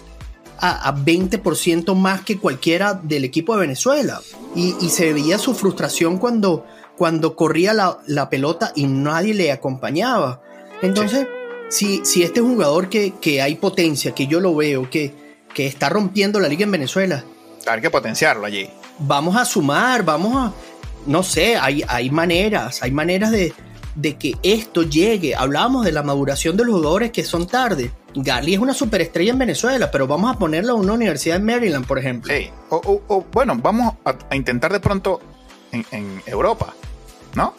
a, 0.62 0.96
20% 0.96 1.96
más 1.96 2.22
que 2.22 2.38
cualquiera 2.38 2.94
del 2.94 3.26
equipo 3.26 3.56
de 3.56 3.62
Venezuela. 3.62 4.22
Y, 4.56 4.74
se 4.90 5.12
veía 5.12 5.38
su 5.38 5.54
frustración 5.56 6.18
cuando, 6.18 6.66
cuando 6.98 7.36
corría 7.36 7.74
la, 7.74 8.30
pelota 8.30 8.72
y 8.76 8.86
nadie 8.86 9.34
le 9.34 9.52
acompañaba. 9.52 10.42
Entonces, 10.82 11.28
si, 11.70 12.06
si 12.06 12.24
este 12.24 12.42
jugador 12.42 12.90
que, 12.90 13.14
que, 13.20 13.42
hay 13.42 13.56
potencia, 13.56 14.14
que 14.14 14.28
yo 14.28 14.40
lo 14.40 14.56
veo, 14.56 14.90
que, 14.90 15.14
que 15.54 15.66
está 15.66 15.90
rompiendo 15.90 16.40
la 16.40 16.48
liga 16.48 16.64
en 16.64 16.72
Venezuela. 16.72 17.24
Hay 17.68 17.82
que 17.82 17.90
potenciarlo 17.90 18.46
allí. 18.46 18.70
Vamos 19.00 19.36
a 19.36 19.46
sumar, 19.46 20.04
vamos 20.04 20.36
a... 20.36 20.54
No 21.08 21.24
sé, 21.24 21.58
hay, 21.58 21.84
hay 21.88 22.12
maneras, 22.12 22.84
hay 22.84 22.92
maneras 22.92 23.32
de, 23.32 23.54
de 23.96 24.18
que 24.18 24.36
esto 24.44 24.84
llegue. 24.84 25.36
Hablábamos 25.36 25.84
de 25.84 25.92
la 25.92 26.04
maduración 26.04 26.56
de 26.58 26.66
los 26.66 26.76
jugadores 26.76 27.12
que 27.12 27.24
son 27.24 27.48
tarde. 27.48 27.92
Garly 28.16 28.54
es 28.54 28.60
una 28.60 28.74
superestrella 28.74 29.32
en 29.32 29.40
Venezuela, 29.40 29.90
pero 29.92 30.08
vamos 30.08 30.36
a 30.36 30.38
ponerlo 30.38 30.74
a 30.74 30.76
una 30.76 30.94
universidad 30.94 31.38
en 31.38 31.46
Maryland, 31.46 31.86
por 31.86 32.00
ejemplo. 32.00 32.34
Sí. 32.34 32.50
O, 32.70 33.26
bueno, 33.32 33.56
vamos 33.62 33.96
a, 34.06 34.36
intentar 34.36 34.72
de 34.72 34.80
pronto 34.80 35.22
en, 35.72 36.22
Europa, 36.26 36.74
¿no? 37.36 37.54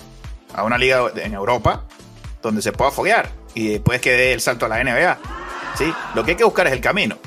A 0.54 0.64
una 0.64 0.76
liga 0.76 1.10
en 1.16 1.34
Europa 1.34 1.84
donde 2.42 2.60
se 2.60 2.72
pueda 2.72 2.90
foguear 2.90 3.30
y 3.54 3.68
después 3.68 4.00
que 4.00 4.12
dé 4.12 4.32
el 4.32 4.40
salto 4.40 4.66
a 4.66 4.68
la 4.68 4.82
NBA. 4.82 5.18
¿sí? 5.76 5.92
Lo 6.14 6.24
que 6.24 6.32
hay 6.32 6.36
que 6.36 6.44
buscar 6.44 6.66
es 6.66 6.72
el 6.72 6.80
camino. 6.80 7.18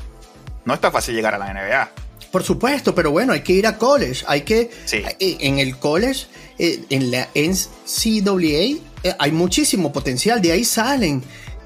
No 0.65 0.74
está 0.74 0.91
fácil 0.91 1.15
llegar 1.15 1.34
a 1.34 1.38
la 1.38 1.53
NBA. 1.53 1.91
Por 2.32 2.44
supuesto, 2.44 2.94
pero 2.94 3.12
bueno, 3.12 3.34
hay 3.34 3.41
que 3.41 3.53
ir 3.53 3.65
a 3.65 3.77
college. 3.77 4.25
Hay 4.27 4.41
que. 4.41 4.70
Eh, 4.91 5.38
en 5.39 5.60
el 5.60 5.77
college, 5.77 6.25
eh, 6.60 6.84
en 6.89 7.12
la 7.12 7.29
NCAA, 7.34 8.82
eh, 9.03 9.15
hay 9.17 9.32
muchísimo 9.32 9.94
potencial. 9.94 10.41
De 10.41 10.51
ahí 10.51 10.65
salen 10.65 11.24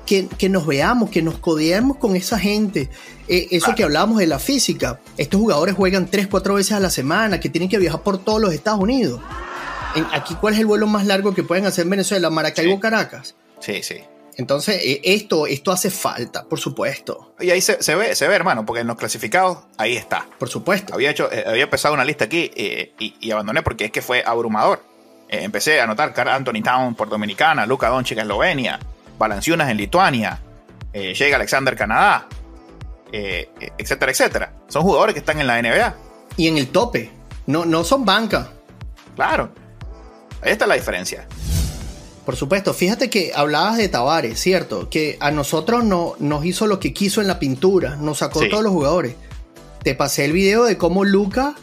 que, 0.09 0.49
nos 0.49 0.65
veamos, 0.65 1.11
que 1.11 1.21
nos 1.21 1.37
codeemos 1.37 1.97
con 1.97 2.15
esa 2.15 2.39
gente. 2.39 2.89
Eh, 3.27 3.47
eso 3.51 3.75
que 3.75 3.83
hablábamos 3.83 4.17
de 4.17 4.25
la 4.25 4.39
física, 4.39 4.99
estos 5.17 5.39
jugadores 5.39 5.75
juegan 5.75 6.07
tres, 6.07 6.27
cuatro 6.27 6.55
veces 6.55 6.71
a 6.71 6.79
la 6.79 6.89
semana, 6.89 7.39
que 7.39 7.49
tienen 7.49 7.69
que 7.69 7.77
viajar 7.77 8.01
por 8.01 8.17
todos 8.17 8.41
los 8.41 8.51
Estados 8.51 8.79
Unidos. 8.79 9.21
aquí, 10.11 10.33
¿cuál 10.35 10.55
es 10.55 10.59
el 10.59 10.65
vuelo 10.65 10.87
más 10.87 11.05
largo 11.05 11.35
que 11.35 11.43
pueden 11.43 11.67
hacer 11.67 11.83
en 11.83 11.91
Venezuela? 11.91 12.31
Maracaibo, 12.31 12.79
Caracas. 12.79 13.35
Sí, 13.59 13.83
sí. 13.83 13.97
Entonces, 14.37 14.81
eh, 14.83 15.01
esto, 15.03 15.45
esto 15.45 15.71
hace 15.71 15.91
falta, 15.91 16.43
por 16.45 16.59
supuesto. 16.59 17.35
Y 17.39 17.51
ahí 17.51 17.61
se, 17.61 17.75
ve, 17.95 18.15
se 18.15 18.27
ve, 18.27 18.35
hermano, 18.35 18.65
porque 18.65 18.81
en 18.81 18.87
los 18.87 18.97
clasificados, 18.97 19.59
ahí 19.77 19.95
está. 19.95 20.25
Por 20.39 20.49
supuesto. 20.49 20.95
Había, 20.95 21.11
hecho, 21.11 21.31
eh, 21.31 21.43
había 21.45 21.65
empezado 21.65 21.93
una 21.93 22.05
lista 22.05 22.25
aquí 22.25 22.49
y, 22.55 23.31
abandoné 23.31 23.61
porque 23.61 23.85
es 23.85 23.91
que 23.91 24.01
fue 24.01 24.23
abrumador. 24.25 24.81
empecé 25.27 25.79
a 25.79 25.83
anotar 25.83 26.13
Carl 26.13 26.29
Anthony 26.29 26.63
Town 26.63 26.95
por 26.95 27.09
Dominicana, 27.09 27.67
Luca 27.67 27.89
Doncic 27.89 28.17
Eslovenia, 28.17 28.79
Balanciunas 29.19 29.69
en 29.69 29.77
Lituania, 29.77 30.41
eh, 30.93 31.13
llega 31.13 31.35
Alexander 31.35 31.75
Canadá, 31.75 32.27
eh, 33.11 33.49
etcétera, 33.77 34.11
etcétera. 34.11 34.53
Son 34.67 34.81
jugadores 34.81 35.13
que 35.13 35.19
están 35.19 35.39
en 35.39 35.45
la 35.45 35.59
NBA. 35.61 35.95
Y 36.37 36.47
en 36.47 36.57
el 36.57 36.69
tope. 36.69 37.11
No, 37.45 37.65
no 37.65 37.83
son 37.83 38.05
banca. 38.05 38.51
Claro. 39.15 39.51
Ahí 40.41 40.51
está 40.51 40.65
la 40.65 40.75
diferencia. 40.75 41.27
Por 42.25 42.35
supuesto, 42.35 42.73
fíjate 42.73 43.09
que 43.09 43.31
hablabas 43.35 43.77
de 43.77 43.89
Tavares, 43.89 44.39
¿cierto? 44.39 44.89
Que 44.89 45.17
a 45.19 45.31
nosotros 45.31 45.83
no, 45.83 46.15
nos 46.19 46.45
hizo 46.45 46.67
lo 46.67 46.79
que 46.79 46.93
quiso 46.93 47.21
en 47.21 47.27
la 47.27 47.39
pintura, 47.39 47.95
nos 47.95 48.19
sacó 48.19 48.47
todos 48.47 48.63
los 48.63 48.71
jugadores. 48.71 49.15
Te 49.83 49.95
pasé 49.95 50.25
el 50.25 50.31
video 50.31 50.65
de 50.65 50.77
cómo 50.77 51.05
Luca 51.05 51.55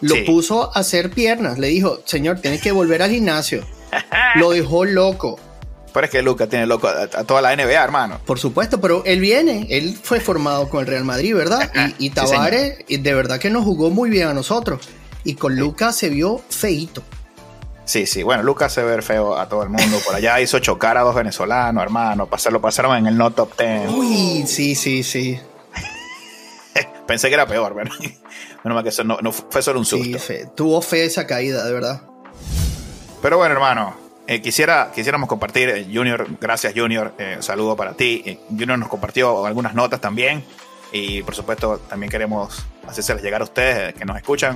lo 0.00 0.24
puso 0.24 0.76
a 0.76 0.80
hacer 0.80 1.10
piernas. 1.10 1.58
Le 1.58 1.68
dijo, 1.68 2.00
señor, 2.04 2.40
tienes 2.40 2.60
que 2.60 2.72
volver 2.72 3.02
al 3.02 3.10
gimnasio. 3.10 3.64
lo 4.34 4.50
dejó 4.50 4.84
loco. 4.84 5.38
Pero 5.92 6.04
es 6.06 6.10
que 6.10 6.22
Lucas 6.22 6.48
tiene 6.48 6.66
loco 6.66 6.88
a, 6.88 7.06
toda 7.24 7.42
la 7.42 7.54
NBA, 7.54 7.82
hermano. 7.82 8.20
Por 8.24 8.38
supuesto, 8.38 8.80
pero 8.80 9.04
él 9.04 9.20
viene, 9.20 9.66
él 9.70 9.98
fue 10.00 10.20
formado 10.20 10.68
con 10.68 10.80
el 10.80 10.86
Real 10.86 11.04
Madrid, 11.04 11.34
¿verdad? 11.34 11.70
Y, 11.98 12.06
y 12.06 12.10
Tavares, 12.10 12.84
de 12.88 13.14
verdad 13.14 13.38
que 13.38 13.50
nos 13.50 13.64
jugó 13.64 13.90
muy 13.90 14.10
bien 14.10 14.28
a 14.28 14.34
nosotros. 14.34 14.88
Y 15.24 15.34
con 15.34 15.56
Lucas 15.56 15.96
se 15.96 16.08
vio 16.08 16.40
feito. 16.48 17.02
Sí, 17.90 18.06
sí, 18.06 18.22
bueno, 18.22 18.44
Lucas 18.44 18.72
se 18.72 18.84
ve 18.84 19.02
feo 19.02 19.36
a 19.36 19.48
todo 19.48 19.64
el 19.64 19.68
mundo. 19.68 19.98
Por 20.06 20.14
allá 20.14 20.40
hizo 20.40 20.60
chocar 20.60 20.96
a 20.96 21.00
dos 21.00 21.12
venezolanos, 21.12 21.82
hermano. 21.82 22.28
Lo 22.52 22.60
pasaron 22.60 22.96
en 22.96 23.08
el 23.08 23.18
no 23.18 23.32
top 23.32 23.56
ten. 23.56 23.88
Uy, 23.88 24.44
sí, 24.46 24.76
sí, 24.76 25.02
sí. 25.02 25.40
Pensé 27.08 27.26
que 27.26 27.34
era 27.34 27.48
peor, 27.48 27.74
¿verdad? 27.74 27.92
Menos 28.62 28.76
mal 28.76 28.84
que 28.84 28.90
eso 28.90 29.02
no, 29.02 29.32
fue 29.32 29.60
solo 29.60 29.80
un 29.80 29.84
susto. 29.84 30.20
Sí, 30.20 30.34
tuvo 30.54 30.80
fe 30.82 31.04
esa 31.04 31.26
caída, 31.26 31.64
de 31.64 31.72
verdad. 31.72 32.02
Pero 33.20 33.38
bueno, 33.38 33.54
hermano, 33.54 33.96
eh, 34.30 34.40
quisiera, 34.40 34.92
quisiéramos 34.94 35.28
compartir, 35.28 35.68
eh, 35.70 35.88
Junior, 35.92 36.24
gracias 36.40 36.72
Junior, 36.72 37.12
eh, 37.18 37.38
saludo 37.40 37.74
para 37.74 37.94
ti. 37.94 38.38
Junior 38.48 38.78
nos 38.78 38.88
compartió 38.88 39.44
algunas 39.44 39.74
notas 39.74 40.00
también 40.00 40.44
y 40.92 41.20
por 41.24 41.34
supuesto 41.34 41.78
también 41.88 42.12
queremos 42.12 42.64
hacérselas 42.86 43.24
llegar 43.24 43.40
a 43.40 43.44
ustedes 43.44 43.92
que 43.92 44.04
nos 44.04 44.16
escuchan. 44.16 44.54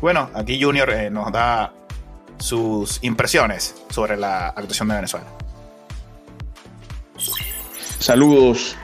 Bueno, 0.00 0.30
aquí 0.32 0.62
Junior 0.62 1.10
nos 1.10 1.32
da 1.32 1.72
sus 2.38 3.02
impresiones 3.02 3.74
sobre 3.90 4.16
la 4.16 4.50
actuación 4.50 4.86
de 4.86 4.94
Venezuela. 4.94 5.26
Saludos, 7.98 8.76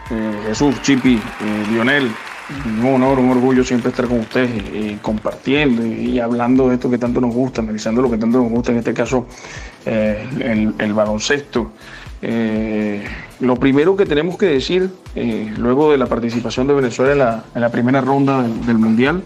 Jesús, 0.44 0.82
Chipi, 0.82 1.22
Lionel, 1.70 2.12
un 2.64 2.84
honor, 2.86 3.18
un 3.18 3.30
orgullo 3.30 3.62
siempre 3.62 3.90
estar 3.90 4.06
con 4.06 4.20
ustedes 4.20 4.50
y, 4.72 4.94
compartiendo 5.02 5.84
y, 5.84 6.18
hablando 6.18 6.68
de 6.68 6.74
esto 6.74 6.88
que 6.88 6.98
tanto 6.98 7.20
nos 7.20 7.34
gusta, 7.34 7.60
analizando 7.60 8.00
lo 8.00 8.10
que 8.10 8.18
tanto 8.18 8.38
nos 8.38 8.50
gusta, 8.50 8.72
en 8.72 8.78
este 8.78 8.94
caso 8.94 9.26
eh, 9.84 10.74
el, 10.78 10.92
baloncesto. 10.94 11.72
Eh, 12.22 13.04
lo 13.40 13.56
primero 13.56 13.96
que 13.96 14.06
tenemos 14.06 14.36
que 14.38 14.46
decir, 14.46 14.90
eh, 15.14 15.52
luego 15.56 15.92
de 15.92 15.98
la 15.98 16.06
participación 16.06 16.66
de 16.66 16.74
Venezuela 16.74 17.44
en 17.54 17.60
la, 17.60 17.68
primera 17.70 18.00
ronda 18.00 18.42
del, 18.42 18.78
Mundial, 18.78 19.22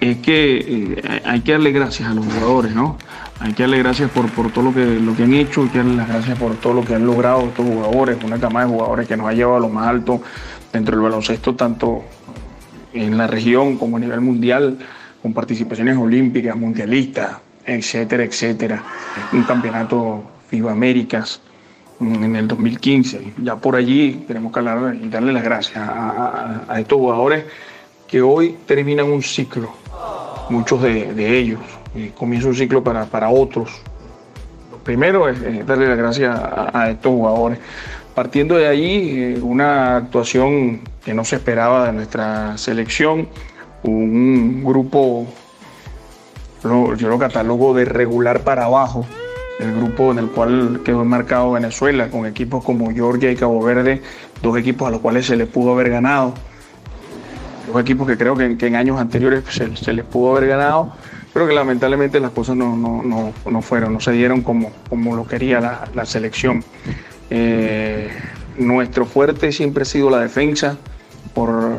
es 0.00 0.18
que 0.18 1.20
hay 1.24 1.40
que 1.40 1.52
darle 1.52 1.72
gracias 1.72 2.08
a 2.08 2.14
los 2.14 2.24
jugadores, 2.26 2.72
¿no? 2.72 2.96
Hay 3.40 3.52
que 3.52 3.62
darle 3.62 3.78
gracias 3.78 4.10
por, 4.10 4.28
por 4.30 4.50
todo 4.50 4.64
lo 4.64 4.74
que, 4.74 4.84
lo 4.84 5.16
que 5.16 5.22
han 5.22 5.34
hecho, 5.34 5.62
hay 5.62 5.68
que 5.68 5.78
darle 5.78 5.96
las 5.96 6.08
gracias 6.08 6.38
por 6.38 6.54
todo 6.56 6.74
lo 6.74 6.84
que 6.84 6.96
han 6.96 7.06
logrado 7.06 7.42
estos 7.42 7.64
jugadores, 7.64 8.18
una 8.24 8.38
cama 8.38 8.62
de 8.64 8.66
jugadores 8.66 9.06
que 9.06 9.16
nos 9.16 9.28
ha 9.28 9.32
llevado 9.32 9.56
a 9.56 9.60
lo 9.60 9.68
más 9.68 9.86
alto 9.86 10.20
dentro 10.72 10.96
del 10.96 11.04
baloncesto, 11.04 11.54
tanto 11.54 12.02
en 12.92 13.16
la 13.16 13.26
región 13.26 13.76
como 13.76 13.96
a 13.96 14.00
nivel 14.00 14.20
mundial, 14.20 14.78
con 15.22 15.32
participaciones 15.32 15.96
olímpicas, 15.96 16.56
mundialistas, 16.56 17.38
etcétera, 17.64 18.24
etcétera. 18.24 18.82
Un 19.32 19.42
campeonato 19.42 20.22
FIBA 20.48 20.72
Américas 20.72 21.40
en 22.00 22.36
el 22.36 22.48
2015. 22.48 23.34
Ya 23.42 23.56
por 23.56 23.76
allí 23.76 24.24
tenemos 24.26 24.52
que 24.52 24.58
hablar 24.60 24.94
y 24.94 25.08
darle 25.08 25.32
las 25.32 25.42
gracias 25.42 25.76
a, 25.78 26.76
estos 26.78 26.98
jugadores 26.98 27.44
que 28.06 28.22
hoy 28.22 28.56
terminan 28.66 29.10
un 29.10 29.22
ciclo, 29.22 29.70
muchos 30.48 30.82
de, 30.82 31.38
ellos. 31.38 31.60
comienza 32.16 32.48
un 32.48 32.54
ciclo 32.54 32.82
para, 32.82 33.04
para 33.04 33.28
otros. 33.28 33.70
Lo 34.70 34.78
primero 34.78 35.28
es, 35.28 35.66
darle 35.66 35.88
las 35.88 35.98
gracias 35.98 36.40
a 36.40 36.90
estos 36.90 37.12
jugadores 37.12 37.58
Partiendo 38.18 38.56
de 38.56 38.66
ahí, 38.66 39.14
eh, 39.16 39.40
una 39.40 39.96
actuación 39.96 40.80
que 41.04 41.14
no 41.14 41.24
se 41.24 41.36
esperaba 41.36 41.86
de 41.86 41.92
nuestra 41.92 42.58
selección, 42.58 43.28
un 43.84 44.64
grupo, 44.64 45.24
yo 46.64 47.08
lo 47.08 47.16
catalogo 47.16 47.74
de 47.74 47.84
regular 47.84 48.40
para 48.40 48.64
abajo, 48.64 49.06
el 49.60 49.72
grupo 49.72 50.10
en 50.10 50.18
el 50.18 50.26
cual 50.30 50.80
quedó 50.84 51.02
enmarcado 51.02 51.52
Venezuela, 51.52 52.10
con 52.10 52.26
equipos 52.26 52.64
como 52.64 52.90
Georgia 52.90 53.30
y 53.30 53.36
Cabo 53.36 53.62
Verde, 53.62 54.02
dos 54.42 54.58
equipos 54.58 54.88
a 54.88 54.90
los 54.90 55.00
cuales 55.00 55.24
se 55.24 55.36
les 55.36 55.46
pudo 55.46 55.74
haber 55.74 55.88
ganado, 55.88 56.34
dos 57.72 57.80
equipos 57.80 58.04
que 58.08 58.18
creo 58.18 58.34
que, 58.34 58.56
en 58.58 58.74
años 58.74 59.00
anteriores 59.00 59.44
se, 59.48 59.92
les 59.92 60.04
pudo 60.04 60.36
haber 60.36 60.48
ganado, 60.48 60.92
pero 61.32 61.46
que 61.46 61.54
lamentablemente 61.54 62.18
las 62.18 62.32
cosas 62.32 62.56
no, 62.56 63.62
fueron, 63.62 63.92
no 63.92 64.00
se 64.00 64.10
dieron 64.10 64.42
como, 64.42 64.72
como 64.88 65.14
lo 65.14 65.24
quería 65.24 65.60
la, 65.60 65.84
la 65.94 66.04
selección. 66.04 66.64
Eh, 67.30 68.10
nuestro 68.56 69.06
fuerte 69.06 69.52
siempre 69.52 69.82
ha 69.82 69.84
sido 69.84 70.10
la 70.10 70.20
defensa, 70.20 70.76
por, 71.34 71.78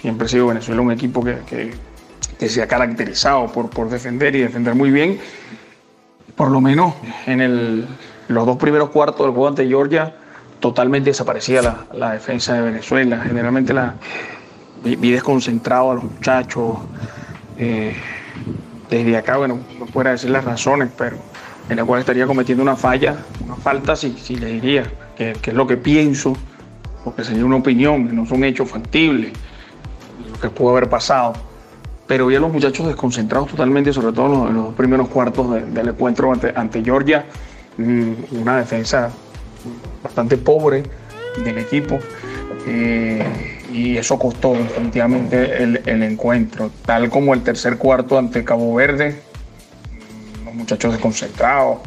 siempre 0.00 0.26
ha 0.26 0.28
sido 0.28 0.48
Venezuela 0.48 0.80
un 0.80 0.92
equipo 0.92 1.24
que, 1.24 1.74
se 2.48 2.60
ha 2.60 2.66
caracterizado 2.66 3.50
por, 3.52 3.70
por, 3.70 3.88
defender 3.88 4.34
y 4.36 4.40
defender 4.40 4.74
muy 4.74 4.90
bien. 4.90 5.18
Por 6.36 6.50
lo 6.50 6.60
menos 6.60 6.94
en 7.26 7.86
los 8.28 8.46
dos 8.46 8.56
primeros 8.56 8.90
cuartos 8.90 9.24
del 9.24 9.30
juego 9.34 9.48
ante 9.48 9.66
Georgia, 9.66 10.14
totalmente 10.60 11.10
desaparecía 11.10 11.86
la, 11.92 12.12
defensa 12.12 12.54
de 12.54 12.62
Venezuela. 12.62 13.20
Generalmente 13.22 13.74
la, 13.74 13.94
vi, 14.82 15.10
desconcentrado 15.10 15.90
a 15.90 15.94
los 15.94 16.04
muchachos. 16.04 16.78
Eh, 17.58 17.94
desde 18.88 19.16
acá, 19.16 19.36
bueno, 19.36 19.60
no 19.78 19.86
puedo 19.86 20.10
decir 20.10 20.30
las 20.30 20.44
razones, 20.44 20.90
pero 20.96 21.16
en 21.68 21.76
la 21.76 21.84
cual 21.84 22.00
estaría 22.00 22.26
cometiendo 22.26 22.62
una 22.62 22.76
falla, 22.76 23.16
una 23.44 23.56
falta, 23.56 23.96
si, 23.96 24.12
si 24.18 24.36
le 24.36 24.46
diría, 24.46 24.84
que, 25.16 25.32
es 25.42 25.54
lo 25.54 25.66
que 25.66 25.76
pienso, 25.76 26.36
porque 27.04 27.24
sería 27.24 27.44
una 27.44 27.56
opinión, 27.56 28.08
que 28.08 28.14
no 28.14 28.26
son 28.26 28.44
hechos 28.44 28.70
factibles, 28.70 29.32
lo 30.30 30.40
que 30.40 30.50
pudo 30.50 30.70
haber 30.70 30.88
pasado. 30.88 31.34
Pero 32.06 32.26
vi 32.26 32.36
a 32.36 32.40
los 32.40 32.52
muchachos 32.52 32.86
desconcentrados 32.86 33.48
totalmente, 33.48 33.92
sobre 33.92 34.12
todo 34.12 34.48
en 34.48 34.54
los, 34.54 34.74
primeros 34.74 35.08
cuartos 35.08 35.50
del 35.72 35.88
encuentro 35.88 36.32
ante, 36.54 36.84
Georgia, 36.84 37.24
mm, 37.78 38.12
una 38.40 38.58
defensa 38.58 39.10
bastante 40.02 40.36
pobre 40.36 40.82
del 41.42 41.58
equipo. 41.58 41.98
Eh, 42.66 43.54
y 43.72 43.96
eso 43.96 44.18
costó 44.18 44.52
definitivamente 44.52 45.62
el, 45.62 45.82
el 45.86 46.02
encuentro, 46.02 46.70
tal 46.84 47.10
como 47.10 47.34
el 47.34 47.42
tercer 47.42 47.76
cuarto 47.78 48.18
ante 48.18 48.44
Cabo 48.44 48.74
Verde, 48.74 49.20
muchachos 50.54 50.92
desconcentrados, 50.92 51.78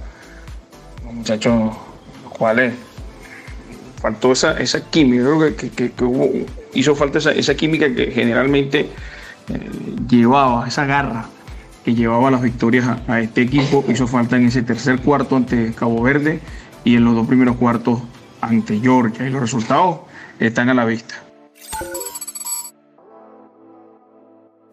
los 1.04 1.14
muchachos 1.14 1.74
los 2.24 2.34
cuales 2.34 2.74
faltó 4.02 4.32
esa, 4.32 4.58
esa 4.60 4.82
química, 4.90 5.24
creo 5.24 5.96
que, 5.96 6.04
hubo, 6.04 6.30
hizo 6.74 6.96
falta 6.96 7.18
esa, 7.18 7.56
química 7.56 7.94
que 7.94 8.12
generalmente 8.12 8.82
eh, 9.50 9.70
llevaba, 10.08 10.68
esa 10.68 10.86
garra 10.86 11.26
que 11.84 11.96
llevaba 11.96 12.30
las 12.30 12.42
victorias 12.42 12.86
a, 13.08 13.22
este 13.22 13.42
equipo, 13.42 13.84
hizo 13.88 14.08
falta 14.08 14.36
en 14.36 14.48
ese 14.48 14.62
tercer 14.62 15.00
cuarto 15.00 15.36
ante 15.36 15.74
Cabo 15.74 16.02
Verde 16.02 16.42
y 16.84 16.96
en 16.96 17.06
los 17.06 17.16
dos 17.16 17.28
primeros 17.28 17.56
cuartos 17.56 18.02
ante 18.42 18.80
Georgia 18.80 19.26
y 19.26 19.30
los 19.30 19.42
resultados 19.42 20.00
están 20.40 20.70
a 20.70 20.74
la 20.74 20.86
vista. 20.86 21.16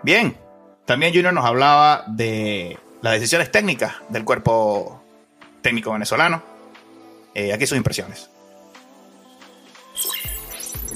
Bien, 0.02 0.36
también 0.84 1.14
Junior 1.14 1.32
nos 1.32 1.46
hablaba 1.46 2.04
de 2.08 2.78
las 3.04 3.12
decisiones 3.12 3.52
técnicas 3.52 3.92
del 4.08 4.24
cuerpo 4.24 5.02
técnico 5.60 5.92
venezolano. 5.92 6.42
Eh, 7.34 7.52
aquí 7.52 7.66
sus 7.66 7.76
impresiones. 7.76 8.30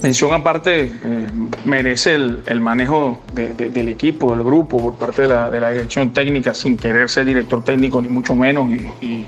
Mención 0.01 0.33
aparte, 0.33 0.85
eh, 0.85 1.27
merece 1.67 2.15
el, 2.15 2.61
manejo 2.63 3.21
del 3.35 3.89
equipo, 3.89 4.35
del 4.35 4.43
grupo, 4.43 4.79
por 4.79 4.95
parte 4.95 5.23
de 5.23 5.29
la, 5.29 5.71
dirección 5.71 6.15
técnica, 6.15 6.55
sin 6.55 6.79
querer 6.79 7.11
ser 7.11 7.27
director 7.27 7.63
técnico, 7.63 8.01
ni 8.01 8.09
mucho 8.09 8.35
menos, 8.35 8.71
y, 9.03 9.27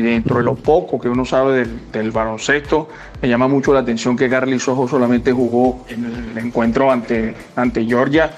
dentro 0.00 0.38
de 0.38 0.42
lo 0.42 0.56
poco 0.56 0.98
que 0.98 1.08
uno 1.08 1.24
sabe 1.24 1.64
del, 1.92 2.10
baloncesto, 2.10 2.88
me 3.22 3.28
llama 3.28 3.46
mucho 3.46 3.72
la 3.72 3.80
atención 3.80 4.16
que 4.16 4.26
Garly 4.26 4.58
Sojo 4.58 4.88
solamente 4.88 5.30
jugó 5.30 5.86
en 5.88 6.06
el 6.06 6.38
encuentro 6.38 6.90
ante 6.90 7.84
Georgia 7.86 8.32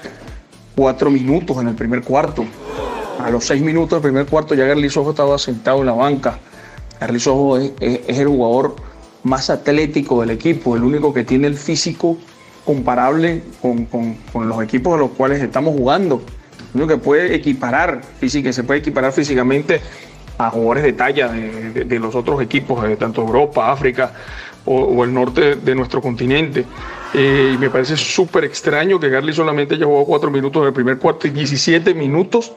cuatro 0.75 1.09
minutos 1.09 1.57
en 1.59 1.69
el 1.69 1.75
primer 1.75 2.03
cuarto. 2.03 2.45
A 3.27 3.29
los 3.29 3.43
seis 3.43 3.61
minutos 3.61 4.01
del 4.01 4.09
primer 4.09 4.25
cuarto 4.25 4.55
ya 4.55 4.63
Garly 4.63 4.89
Sojo 4.89 5.09
estaba 5.09 5.37
sentado 5.37 5.81
en 5.81 5.87
la 5.87 5.91
banca. 5.91 6.39
Garly 6.97 7.19
Sojo 7.19 7.57
es, 7.57 7.73
el 7.81 8.25
jugador 8.25 8.77
más 9.23 9.49
atlético 9.49 10.21
del 10.21 10.29
equipo, 10.29 10.77
el 10.77 10.83
único 10.83 11.13
que 11.13 11.25
tiene 11.25 11.47
el 11.47 11.57
físico 11.57 12.17
comparable 12.63 13.43
con, 13.61 13.83
con 13.83 14.47
los 14.47 14.63
equipos 14.63 14.93
a 14.93 14.97
los 14.97 15.09
cuales 15.09 15.41
estamos 15.41 15.75
jugando. 15.75 16.21
Único 16.73 16.87
que 16.87 16.97
puede 16.99 17.35
equiparar, 17.35 18.01
física, 18.17 18.53
se 18.53 18.63
puede 18.63 18.79
equiparar 18.79 19.11
físicamente 19.11 19.81
a 20.37 20.49
jugadores 20.49 20.83
de 20.83 20.93
talla 20.93 21.27
de, 21.27 21.99
los 21.99 22.15
otros 22.15 22.41
equipos, 22.41 22.81
de 22.81 22.95
tanto 22.95 23.23
Europa, 23.23 23.69
África 23.69 24.13
o, 24.63 25.03
el 25.03 25.13
norte 25.13 25.55
de 25.55 25.75
nuestro 25.75 26.01
continente. 26.01 26.63
Eh, 27.13 27.51
y 27.55 27.57
me 27.57 27.69
parece 27.69 27.97
súper 27.97 28.45
extraño 28.45 29.01
que 29.01 29.09
Garly 29.09 29.33
solamente 29.33 29.75
haya 29.75 29.85
jugado 29.85 30.05
cuatro 30.05 30.31
minutos 30.31 30.61
en 30.61 30.67
el 30.69 30.73
primer 30.73 30.97
cuarto 30.97 31.27
y 31.27 31.31
17 31.31 31.93
minutos 31.93 32.53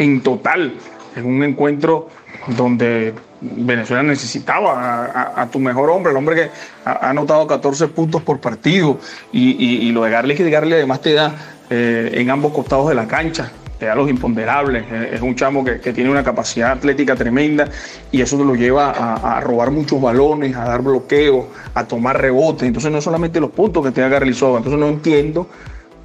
en 0.00 0.22
total 0.22 0.72
en 1.14 1.26
un 1.26 1.42
encuentro 1.44 2.08
donde 2.56 3.12
Venezuela 3.42 4.02
necesitaba 4.02 5.34
a, 5.36 5.46
tu 5.48 5.58
mejor 5.58 5.90
hombre, 5.90 6.10
el 6.10 6.16
hombre 6.16 6.36
que 6.36 6.50
ha 6.84 7.10
anotado 7.10 7.46
14 7.46 7.88
puntos 7.88 8.22
por 8.22 8.40
partido 8.40 8.98
y, 9.30 9.92
lo 9.92 10.04
de 10.04 10.10
Garly, 10.10 10.34
que 10.34 10.48
Garly 10.48 10.72
además 10.72 11.02
te 11.02 11.12
da 11.12 11.34
eh, 11.68 12.12
en 12.14 12.30
ambos 12.30 12.52
costados 12.52 12.88
de 12.88 12.94
la 12.94 13.06
cancha, 13.06 13.50
te 13.78 13.86
da 13.86 13.94
los 13.94 14.08
imponderables. 14.08 14.84
Es 15.12 15.20
un 15.20 15.34
chamo 15.34 15.64
que, 15.64 15.92
tiene 15.92 16.10
una 16.10 16.24
capacidad 16.24 16.72
atlética 16.72 17.14
tremenda 17.14 17.68
y 18.10 18.22
eso 18.22 18.42
lo 18.42 18.54
lleva 18.54 18.90
a, 18.90 19.40
robar 19.40 19.70
muchos 19.70 20.00
balones, 20.00 20.56
a 20.56 20.64
dar 20.64 20.80
bloqueos, 20.80 21.44
a 21.74 21.84
tomar 21.84 22.20
rebotes. 22.20 22.62
Entonces 22.62 22.90
no 22.90 22.98
es 22.98 23.04
solamente 23.04 23.38
los 23.38 23.50
puntos 23.50 23.84
que 23.84 23.90
te 23.90 24.00
da 24.00 24.08
Garlizojo. 24.08 24.56
Entonces 24.56 24.80
no 24.80 24.88
entiendo 24.88 25.46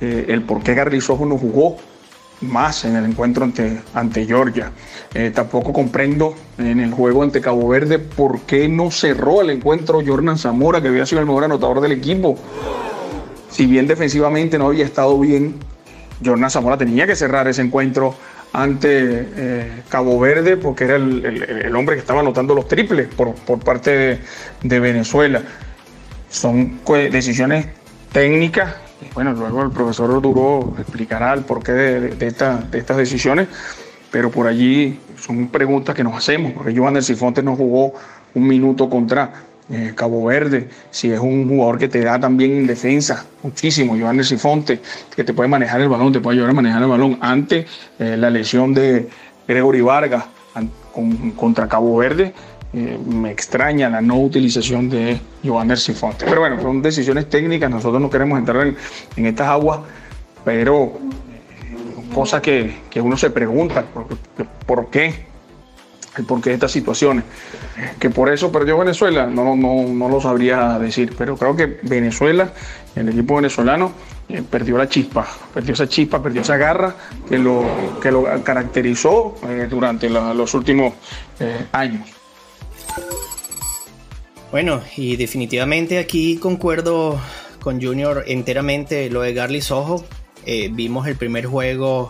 eh, 0.01 0.25
el 0.29 0.41
por 0.41 0.63
qué 0.63 0.73
Garlizojo 0.73 1.25
no 1.25 1.37
jugó 1.37 1.77
más 2.41 2.85
en 2.85 2.95
el 2.95 3.05
encuentro 3.05 3.43
ante, 3.43 3.81
ante 3.93 4.25
Georgia. 4.25 4.71
Eh, 5.13 5.31
tampoco 5.33 5.71
comprendo 5.71 6.35
en 6.57 6.79
el 6.79 6.91
juego 6.91 7.23
ante 7.23 7.41
Cabo 7.41 7.67
Verde 7.67 7.99
por 7.99 8.41
qué 8.41 8.67
no 8.67 8.91
cerró 8.91 9.41
el 9.41 9.49
encuentro 9.49 10.01
Jordan 10.05 10.37
Zamora, 10.37 10.81
que 10.81 10.89
había 10.89 11.05
sido 11.05 11.21
el 11.21 11.27
mejor 11.27 11.45
anotador 11.45 11.81
del 11.81 11.93
equipo. 11.93 12.37
Si 13.49 13.65
bien 13.65 13.87
defensivamente 13.87 14.57
no 14.57 14.67
había 14.67 14.83
estado 14.83 15.17
bien, 15.19 15.55
Jordan 16.23 16.49
Zamora 16.49 16.77
tenía 16.77 17.07
que 17.07 17.15
cerrar 17.15 17.47
ese 17.47 17.61
encuentro 17.61 18.15
ante 18.55 19.27
eh, 19.35 19.83
Cabo 19.89 20.19
Verde 20.19 20.57
porque 20.57 20.85
era 20.85 20.95
el, 20.95 21.75
hombre 21.75 21.95
que 21.95 22.01
estaba 22.01 22.21
anotando 22.21 22.55
los 22.55 22.67
triples 22.67 23.07
por, 23.07 23.35
parte 23.59 24.19
de, 24.61 24.79
Venezuela. 24.79 25.41
Son 26.29 26.79
decisiones 27.11 27.67
técnicas. 28.11 28.75
Bueno, 29.13 29.33
luego 29.33 29.63
el 29.63 29.71
profesor 29.71 30.21
Duro 30.21 30.73
explicará 30.77 31.33
el 31.33 31.41
porqué 31.41 31.71
de, 31.71 32.27
estas 32.27 32.97
decisiones, 32.97 33.47
pero 34.11 34.31
por 34.31 34.47
allí 34.47 34.99
son 35.17 35.47
preguntas 35.47 35.95
que 35.95 36.03
nos 36.03 36.15
hacemos, 36.15 36.53
porque 36.53 36.75
Joan 36.75 36.95
del 36.95 37.45
no 37.45 37.55
jugó 37.55 37.93
un 38.33 38.47
minuto 38.47 38.89
contra 38.89 39.31
eh, 39.69 39.93
Cabo 39.95 40.25
Verde, 40.25 40.69
si 40.91 41.11
es 41.11 41.19
un 41.19 41.49
jugador 41.49 41.79
que 41.79 41.87
te 41.87 42.01
da 42.01 42.19
también 42.19 42.51
en 42.51 42.67
defensa 42.67 43.25
muchísimo, 43.41 43.97
Joan 43.99 44.23
Sifonte, 44.23 44.79
que 45.15 45.23
te 45.23 45.33
puede 45.33 45.49
manejar 45.49 45.81
el 45.81 45.89
balón, 45.89 46.13
te 46.13 46.19
puede 46.19 46.35
ayudar 46.35 46.51
a 46.51 46.53
manejar 46.53 46.83
el 46.83 46.89
balón. 46.89 47.17
Ante 47.21 47.65
eh, 47.97 48.15
la 48.15 48.29
lesión 48.29 48.73
de 48.73 49.09
Gregory 49.47 49.81
Vargas 49.81 50.25
contra 51.35 51.67
Cabo 51.67 51.97
Verde, 51.97 52.33
eh, 52.75 52.99
me 53.05 53.31
extraña 53.31 53.89
la 53.89 54.01
no 54.01 54.19
utilización 54.19 54.89
de 54.89 55.19
Joan 55.43 55.75
Sifonte. 55.77 56.25
Pero 56.25 56.41
bueno, 56.41 56.61
son 56.61 56.81
decisiones 56.81 57.29
técnicas, 57.29 57.69
nosotros 57.69 58.01
no 58.01 58.09
queremos 58.09 58.37
entrar 58.37 58.67
en, 58.67 59.25
estas 59.25 59.47
aguas, 59.47 59.79
pero 60.43 60.93
cosas 62.13 62.41
que, 62.41 62.79
que, 62.89 63.01
uno 63.01 63.17
se 63.17 63.29
pregunta, 63.29 63.85
¿por, 63.93 64.07
por 64.65 64.89
qué? 64.89 65.25
el 66.17 66.25
porqué 66.25 66.51
de 66.51 66.55
estas 66.55 66.71
situaciones. 66.71 67.23
Que 67.99 68.09
por 68.09 68.29
eso 68.29 68.51
perdió 68.51 68.77
Venezuela, 68.77 69.25
no, 69.25 69.55
no, 69.55 69.83
no 69.87 70.09
lo 70.09 70.21
sabría 70.21 70.79
decir, 70.79 71.13
pero 71.17 71.37
creo 71.37 71.55
que 71.55 71.79
Venezuela, 71.83 72.53
el 72.95 73.09
equipo 73.09 73.35
venezolano, 73.35 73.91
eh, 74.29 74.41
perdió 74.49 74.77
la 74.77 74.87
chispa, 74.87 75.27
perdió 75.53 75.73
esa 75.73 75.87
chispa, 75.87 76.21
perdió 76.21 76.41
esa 76.41 76.57
garra 76.57 76.95
que 77.27 77.37
lo, 77.37 77.63
que 78.01 78.11
lo 78.11 78.25
caracterizó 78.43 79.35
eh, 79.47 79.67
durante 79.69 80.09
los 80.09 80.53
últimos 80.53 80.93
eh, 81.39 81.65
años. 81.71 82.14
Bueno, 84.51 84.81
y 84.95 85.15
definitivamente 85.15 85.97
aquí 85.97 86.37
concuerdo 86.37 87.19
con 87.59 87.81
Junior 87.81 88.23
enteramente 88.27 89.09
lo 89.09 89.21
de 89.21 89.33
Garly 89.33 89.61
Sojo. 89.61 90.05
vimos 90.71 91.07
el 91.07 91.15
primer 91.17 91.45
juego 91.45 92.09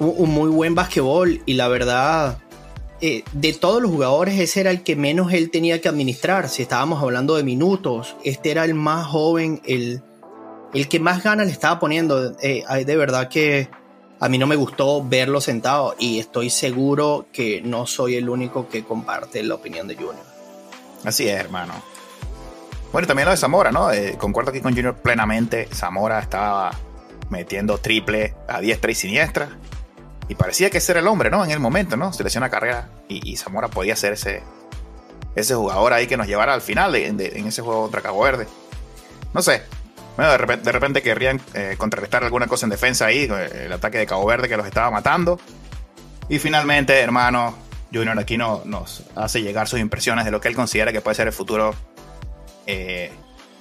un, 0.00 0.30
muy 0.30 0.48
buen 0.48 0.74
basquetbol 0.74 1.42
y 1.46 1.54
la 1.54 1.68
verdad, 1.68 2.38
eh, 3.00 3.22
de 3.32 3.52
todos 3.52 3.82
los 3.82 3.90
jugadores, 3.90 4.38
ese 4.40 4.60
era 4.60 4.70
el 4.70 4.82
que 4.82 4.96
menos 4.96 5.32
él 5.32 5.50
tenía 5.50 5.80
que 5.80 5.88
administrar. 5.88 6.48
Si 6.48 6.62
estábamos 6.62 7.02
hablando 7.02 7.36
de 7.36 7.44
minutos, 7.44 8.16
este 8.24 8.50
era 8.50 8.64
el 8.64 8.74
más 8.74 9.06
joven, 9.06 9.60
el, 9.66 10.02
el 10.72 10.88
que 10.88 11.00
más 11.00 11.22
ganas 11.22 11.46
le 11.46 11.52
estaba 11.52 11.78
poniendo. 11.78 12.34
Eh, 12.40 12.64
de 12.84 12.96
verdad 12.96 13.28
que 13.28 13.68
a 14.18 14.28
mí 14.28 14.38
no 14.38 14.46
me 14.46 14.56
gustó 14.56 15.04
verlo 15.06 15.40
sentado 15.40 15.94
y 15.98 16.18
estoy 16.18 16.50
seguro 16.50 17.26
que 17.32 17.60
no 17.62 17.86
soy 17.86 18.16
el 18.16 18.28
único 18.28 18.68
que 18.68 18.84
comparte 18.84 19.42
la 19.42 19.54
opinión 19.54 19.86
de 19.86 19.94
Junior. 19.96 20.29
Así 21.04 21.28
es, 21.28 21.38
hermano. 21.38 21.74
Bueno, 22.92 23.06
también 23.06 23.26
lo 23.26 23.30
de 23.30 23.36
Zamora, 23.36 23.70
¿no? 23.70 23.92
Eh, 23.92 24.16
concuerdo 24.18 24.50
aquí 24.50 24.60
con 24.60 24.74
Junior 24.74 24.94
plenamente. 24.96 25.68
Zamora 25.72 26.18
estaba 26.18 26.72
metiendo 27.30 27.78
triple 27.78 28.34
a 28.48 28.60
diestra 28.60 28.90
y 28.90 28.94
siniestra. 28.94 29.48
Y 30.28 30.34
parecía 30.34 30.70
que 30.70 30.78
ese 30.78 30.92
era 30.92 31.00
el 31.00 31.06
hombre, 31.06 31.30
¿no? 31.30 31.44
En 31.44 31.50
el 31.50 31.60
momento, 31.60 31.96
¿no? 31.96 32.12
Selecciona 32.12 32.50
carrera 32.50 32.88
y, 33.08 33.36
Zamora 33.36 33.68
podía 33.68 33.96
ser 33.96 34.12
ese, 34.12 34.42
ese 35.34 35.54
jugador 35.54 35.92
ahí 35.92 36.06
que 36.06 36.16
nos 36.16 36.26
llevara 36.26 36.54
al 36.54 36.60
final 36.60 36.94
en 36.94 37.46
ese 37.46 37.62
juego 37.62 37.82
contra 37.82 38.00
Cabo 38.00 38.22
Verde. 38.22 38.46
No 39.32 39.42
sé. 39.42 39.62
Bueno, 40.16 40.32
de 40.32 40.72
repente, 40.72 41.02
querrían 41.02 41.40
eh, 41.54 41.76
contrarrestar 41.78 42.24
alguna 42.24 42.46
cosa 42.46 42.66
en 42.66 42.70
defensa 42.70 43.06
ahí, 43.06 43.28
eh, 43.30 43.64
el 43.66 43.72
ataque 43.72 43.98
de 43.98 44.06
Cabo 44.06 44.26
Verde 44.26 44.48
que 44.48 44.56
los 44.56 44.66
estaba 44.66 44.90
matando. 44.90 45.38
Y 46.28 46.38
finalmente, 46.38 46.98
hermano, 47.00 47.54
Junior 47.92 48.18
aquí 48.18 48.36
nos 48.36 49.04
hace 49.16 49.42
llegar 49.42 49.68
sus 49.68 49.80
impresiones 49.80 50.24
de 50.24 50.30
lo 50.30 50.40
que 50.40 50.48
él 50.48 50.54
considera 50.54 50.92
que 50.92 51.00
puede 51.00 51.16
ser 51.16 51.26
el 51.26 51.32
futuro 51.32 51.74
eh, 52.66 53.10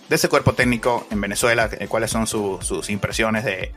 de 0.07 0.15
ese 0.15 0.29
cuerpo 0.29 0.53
técnico 0.53 1.07
en 1.11 1.21
Venezuela, 1.21 1.69
cuáles 1.87 2.11
son 2.11 2.27
sus 2.27 2.89
impresiones 2.89 3.43
de, 3.43 3.71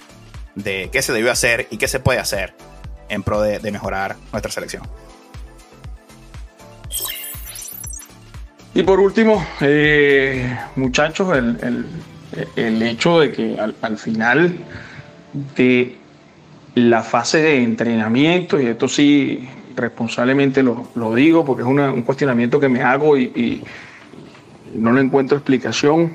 de 0.55 0.91
qué 0.93 1.03
se 1.03 1.12
debió 1.12 1.31
hacer 1.31 1.67
y 1.71 1.77
qué 1.77 1.88
se 1.88 2.01
puede 2.01 2.19
hacer 2.19 2.55
en 3.09 3.23
pro 3.23 3.41
de, 3.43 3.71
mejorar 3.71 4.17
nuestra 4.33 4.51
selección. 4.51 4.83
Y 8.75 8.83
por 8.83 9.01
último, 9.01 9.47
eh, 9.61 10.59
muchachos, 10.77 11.37
el, 11.37 12.83
hecho 12.83 13.21
de 13.21 13.33
que 13.33 13.57
al, 13.59 13.99
final 13.99 14.57
de 15.57 15.99
la 16.75 17.03
fase 17.03 17.43
de 17.43 17.62
entrenamiento, 17.62 18.59
y 18.59 18.67
esto 18.67 18.88
sí 18.88 19.47
responsablemente 19.77 20.63
lo, 20.63 21.15
digo 21.15 21.45
porque 21.45 21.63
es 21.63 21.69
un 21.69 22.03
cuestionamiento 22.03 22.61
que 22.61 22.69
me 22.69 22.83
hago 22.83 23.17
y, 23.17 23.63
no 24.75 24.93
le 24.93 25.03
encuentro 25.03 25.37
explicación, 25.37 26.15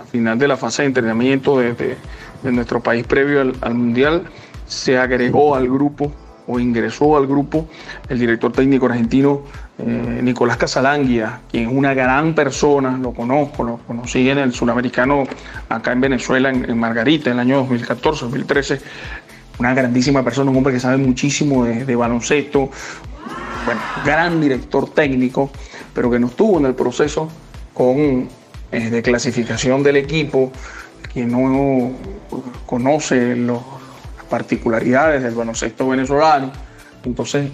al 0.00 0.06
final 0.06 0.38
de 0.38 0.48
la 0.48 0.56
fase 0.56 0.82
de 0.82 0.88
entrenamiento 0.88 1.58
de, 1.58 1.96
nuestro 2.42 2.80
país 2.80 3.06
previo 3.06 3.52
al 3.60 3.74
Mundial, 3.74 4.24
se 4.66 4.96
agregó 4.96 5.54
al 5.54 5.68
grupo 5.68 6.12
o 6.46 6.58
ingresó 6.58 7.16
al 7.16 7.26
grupo 7.26 7.68
el 8.08 8.18
director 8.18 8.52
técnico 8.52 8.86
argentino 8.86 9.42
eh, 9.78 10.20
Nicolás 10.22 10.58
Casalanguia, 10.58 11.40
quien 11.50 11.68
es 11.68 11.74
una 11.74 11.94
gran 11.94 12.34
persona, 12.34 12.96
lo 12.98 13.12
conozco, 13.12 13.64
lo 13.64 13.78
conocí 13.78 14.28
en 14.28 14.38
el 14.38 14.52
sudamericano 14.52 15.24
acá 15.68 15.92
en 15.92 16.00
Venezuela, 16.00 16.50
en, 16.50 16.78
Margarita, 16.78 17.30
en 17.30 17.36
el 17.36 17.40
año 17.40 17.56
2014, 17.58 18.26
2013. 18.26 18.80
Una 19.58 19.74
grandísima 19.74 20.22
persona, 20.24 20.50
un 20.50 20.56
hombre 20.56 20.72
que 20.72 20.80
sabe 20.80 20.96
muchísimo 20.96 21.64
de, 21.64 21.96
baloncesto, 21.96 22.70
bueno, 23.64 23.80
gran 24.04 24.40
director 24.40 24.90
técnico, 24.90 25.50
pero 25.94 26.10
que 26.10 26.18
no 26.18 26.28
estuvo 26.28 26.58
en 26.58 26.66
el 26.66 26.74
proceso 26.74 27.28
con, 27.72 28.28
eh, 28.72 28.90
de 28.90 29.02
clasificación 29.02 29.82
del 29.82 29.96
equipo, 29.96 30.50
que 31.12 31.24
no 31.24 31.92
conoce 32.66 33.36
los 33.36 33.60
particularidades 34.30 35.22
del 35.22 35.34
baloncesto 35.34 35.88
venezolano. 35.88 36.50
Entonces 37.04 37.50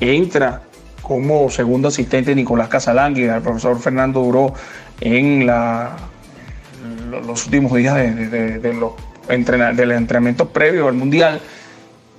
entra 0.00 0.62
como 1.02 1.50
segundo 1.50 1.88
asistente 1.88 2.34
Nicolás 2.34 2.68
Casalangui, 2.68 3.24
el 3.24 3.42
profesor 3.42 3.78
Fernando 3.78 4.22
Duró 4.22 4.54
en 5.00 5.46
los 5.46 7.44
últimos 7.46 7.74
días 7.74 7.94
de, 7.94 8.74
los 8.74 8.92
del 9.28 9.92
entrenamiento 9.92 10.48
previo 10.48 10.88
al 10.88 10.94
Mundial. 10.94 11.40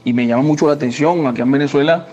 Y 0.03 0.13
me 0.13 0.25
llama 0.25 0.43
mucho 0.43 0.67
la 0.67 0.73
atención 0.73 1.27
aquí 1.27 1.41
en 1.41 1.51
Venezuela 1.51 2.07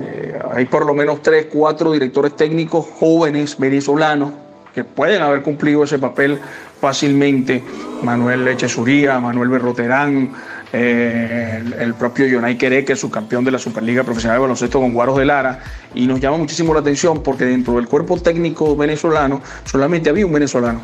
Eh, 0.00 0.38
hay 0.54 0.64
por 0.66 0.86
lo 0.86 0.94
menos 0.94 1.22
tres, 1.22 1.46
cuatro 1.52 1.92
directores 1.92 2.36
técnicos 2.36 2.86
jóvenes 2.98 3.58
venezolanos 3.58 4.30
que 4.72 4.84
pueden 4.84 5.22
haber 5.22 5.42
cumplido 5.42 5.82
ese 5.82 5.98
papel 5.98 6.38
fácilmente. 6.80 7.62
Manuel 8.02 8.44
Lechesuría, 8.44 9.18
Manuel 9.18 9.48
Berroterán, 9.48 10.30
eh, 10.72 11.64
el, 11.80 11.94
propio 11.94 12.26
Yonay 12.26 12.56
Queré, 12.56 12.84
que 12.84 12.92
es 12.92 13.00
subcampeón 13.00 13.44
de 13.44 13.50
la 13.50 13.58
Superliga 13.58 14.04
Profesional 14.04 14.36
de 14.36 14.42
Baloncesto 14.42 14.78
con 14.78 14.92
Guaros 14.92 15.18
de 15.18 15.24
Lara, 15.24 15.60
y 15.94 16.06
nos 16.06 16.20
llama 16.20 16.36
muchísimo 16.36 16.72
la 16.74 16.80
atención 16.80 17.22
porque 17.24 17.44
dentro 17.44 17.74
del 17.74 17.88
cuerpo 17.88 18.20
técnico 18.20 18.76
venezolano 18.76 19.40
solamente 19.64 20.10
había 20.10 20.26
un 20.26 20.32
venezolano, 20.32 20.80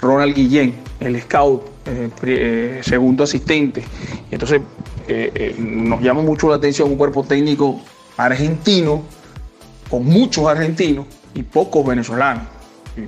Ronald 0.00 0.34
Guillén, 0.34 0.74
el 0.98 1.20
scout, 1.22 1.77
eh, 1.88 2.10
eh, 2.22 2.80
segundo 2.82 3.24
asistente. 3.24 3.82
Y 4.30 4.34
entonces 4.34 4.60
nos 5.58 6.02
llama 6.02 6.20
mucho 6.20 6.50
la 6.50 6.56
atención 6.56 6.90
un 6.90 6.96
cuerpo 6.96 7.24
técnico 7.24 7.80
argentino, 8.16 9.02
con 9.88 10.04
muchos 10.04 10.46
argentinos 10.46 11.06
y 11.34 11.42
pocos 11.42 11.86
venezolanos 11.86 12.58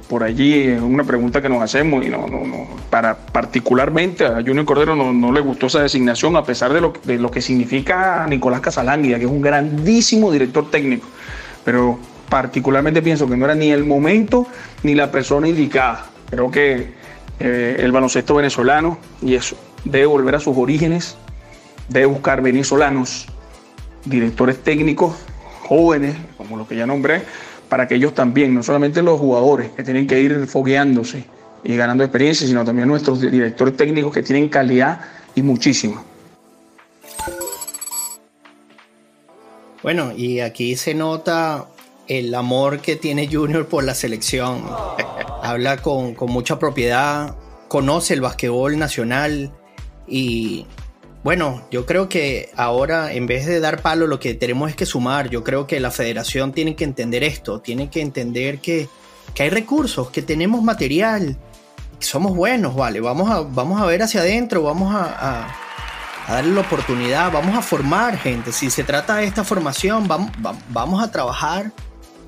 por 0.08 0.22
allí 0.22 0.54
es 0.62 0.80
una 0.80 1.04
pregunta 1.04 1.40
que 1.42 1.48
nos 1.48 1.62
hacemos 1.62 2.04
y 2.04 2.08
no, 2.08 2.26
no, 2.26 2.46
no, 2.46 2.68
para 2.90 3.16
particularmente 3.16 4.24
a 4.24 4.34
Junior 4.34 4.64
Cordero 4.64 4.94
no, 4.94 5.32
le 5.32 5.40
gustó 5.40 5.66
esa 5.66 5.82
designación 5.82 6.36
a 6.36 6.44
pesar 6.44 6.72
de 6.72 6.80
lo, 6.80 6.92
de 7.04 7.18
lo 7.18 7.30
que 7.30 7.40
significa 7.40 8.26
Nicolás 8.28 8.60
Casalánguida, 8.60 9.18
que 9.18 9.24
es 9.24 9.30
un 9.30 9.40
grandísimo 9.40 10.30
director 10.30 10.70
técnico, 10.70 11.06
pero 11.64 11.98
particularmente 12.28 13.02
pienso 13.02 13.28
que 13.28 13.36
no 13.36 13.44
era 13.44 13.54
ni 13.54 13.70
el 13.70 13.84
momento 13.84 14.46
ni 14.82 14.94
la 14.94 15.10
persona 15.10 15.48
indicada. 15.48 16.06
Creo 16.30 16.50
que 16.50 16.99
eh, 17.40 17.76
el 17.78 17.90
baloncesto 17.90 18.34
venezolano 18.34 18.98
y 19.22 19.34
eso 19.34 19.56
debe 19.84 20.06
volver 20.06 20.34
a 20.34 20.40
sus 20.40 20.56
orígenes, 20.56 21.16
debe 21.88 22.06
buscar 22.06 22.42
venezolanos, 22.42 23.26
directores 24.04 24.62
técnicos 24.62 25.16
jóvenes, 25.62 26.16
como 26.36 26.56
los 26.56 26.68
que 26.68 26.76
ya 26.76 26.86
nombré, 26.86 27.22
para 27.68 27.88
que 27.88 27.94
ellos 27.94 28.14
también, 28.14 28.54
no 28.54 28.62
solamente 28.62 29.02
los 29.02 29.18
jugadores 29.18 29.70
que 29.70 29.82
tienen 29.82 30.06
que 30.06 30.20
ir 30.20 30.46
fogueándose 30.46 31.24
y 31.64 31.76
ganando 31.76 32.04
experiencia, 32.04 32.46
sino 32.46 32.64
también 32.64 32.88
nuestros 32.88 33.20
directores 33.20 33.76
técnicos 33.76 34.12
que 34.12 34.22
tienen 34.22 34.48
calidad 34.48 35.00
y 35.34 35.42
muchísima. 35.42 36.02
Bueno, 39.82 40.12
y 40.14 40.40
aquí 40.40 40.76
se 40.76 40.94
nota 40.94 41.68
el 42.10 42.34
amor 42.34 42.80
que 42.80 42.96
tiene 42.96 43.28
Junior 43.30 43.68
por 43.68 43.84
la 43.84 43.94
selección. 43.94 44.64
Habla 45.42 45.76
con, 45.76 46.14
con 46.14 46.30
mucha 46.32 46.58
propiedad, 46.58 47.36
conoce 47.68 48.14
el 48.14 48.20
basquetbol 48.20 48.76
nacional 48.78 49.52
y 50.08 50.66
bueno, 51.22 51.62
yo 51.70 51.86
creo 51.86 52.08
que 52.08 52.50
ahora 52.56 53.12
en 53.12 53.26
vez 53.26 53.46
de 53.46 53.60
dar 53.60 53.80
palo 53.80 54.08
lo 54.08 54.18
que 54.18 54.34
tenemos 54.34 54.70
es 54.70 54.76
que 54.76 54.86
sumar. 54.86 55.30
Yo 55.30 55.44
creo 55.44 55.68
que 55.68 55.78
la 55.78 55.92
federación 55.92 56.52
tiene 56.52 56.74
que 56.74 56.82
entender 56.82 57.22
esto, 57.22 57.60
tiene 57.60 57.88
que 57.90 58.00
entender 58.00 58.58
que, 58.58 58.88
hay 59.38 59.50
recursos, 59.50 60.10
que 60.10 60.20
tenemos 60.20 60.62
material, 60.64 61.38
que 62.00 62.06
somos 62.06 62.34
buenos, 62.34 62.74
vale. 62.74 63.00
Vamos 63.00 63.30
a, 63.30 63.40
vamos 63.42 63.80
a 63.80 63.86
ver 63.86 64.02
hacia 64.02 64.22
adentro, 64.22 64.64
vamos 64.64 64.92
a, 64.92 65.46
darle 66.26 66.54
la 66.54 66.60
oportunidad, 66.62 67.30
vamos 67.30 67.56
a 67.56 67.62
formar 67.62 68.18
gente. 68.18 68.50
Si 68.50 68.68
se 68.68 68.82
trata 68.82 69.16
de 69.16 69.26
esta 69.26 69.44
formación, 69.44 70.08
vamos, 70.08 70.32
vamos 70.70 71.02
a 71.02 71.12
trabajar 71.12 71.70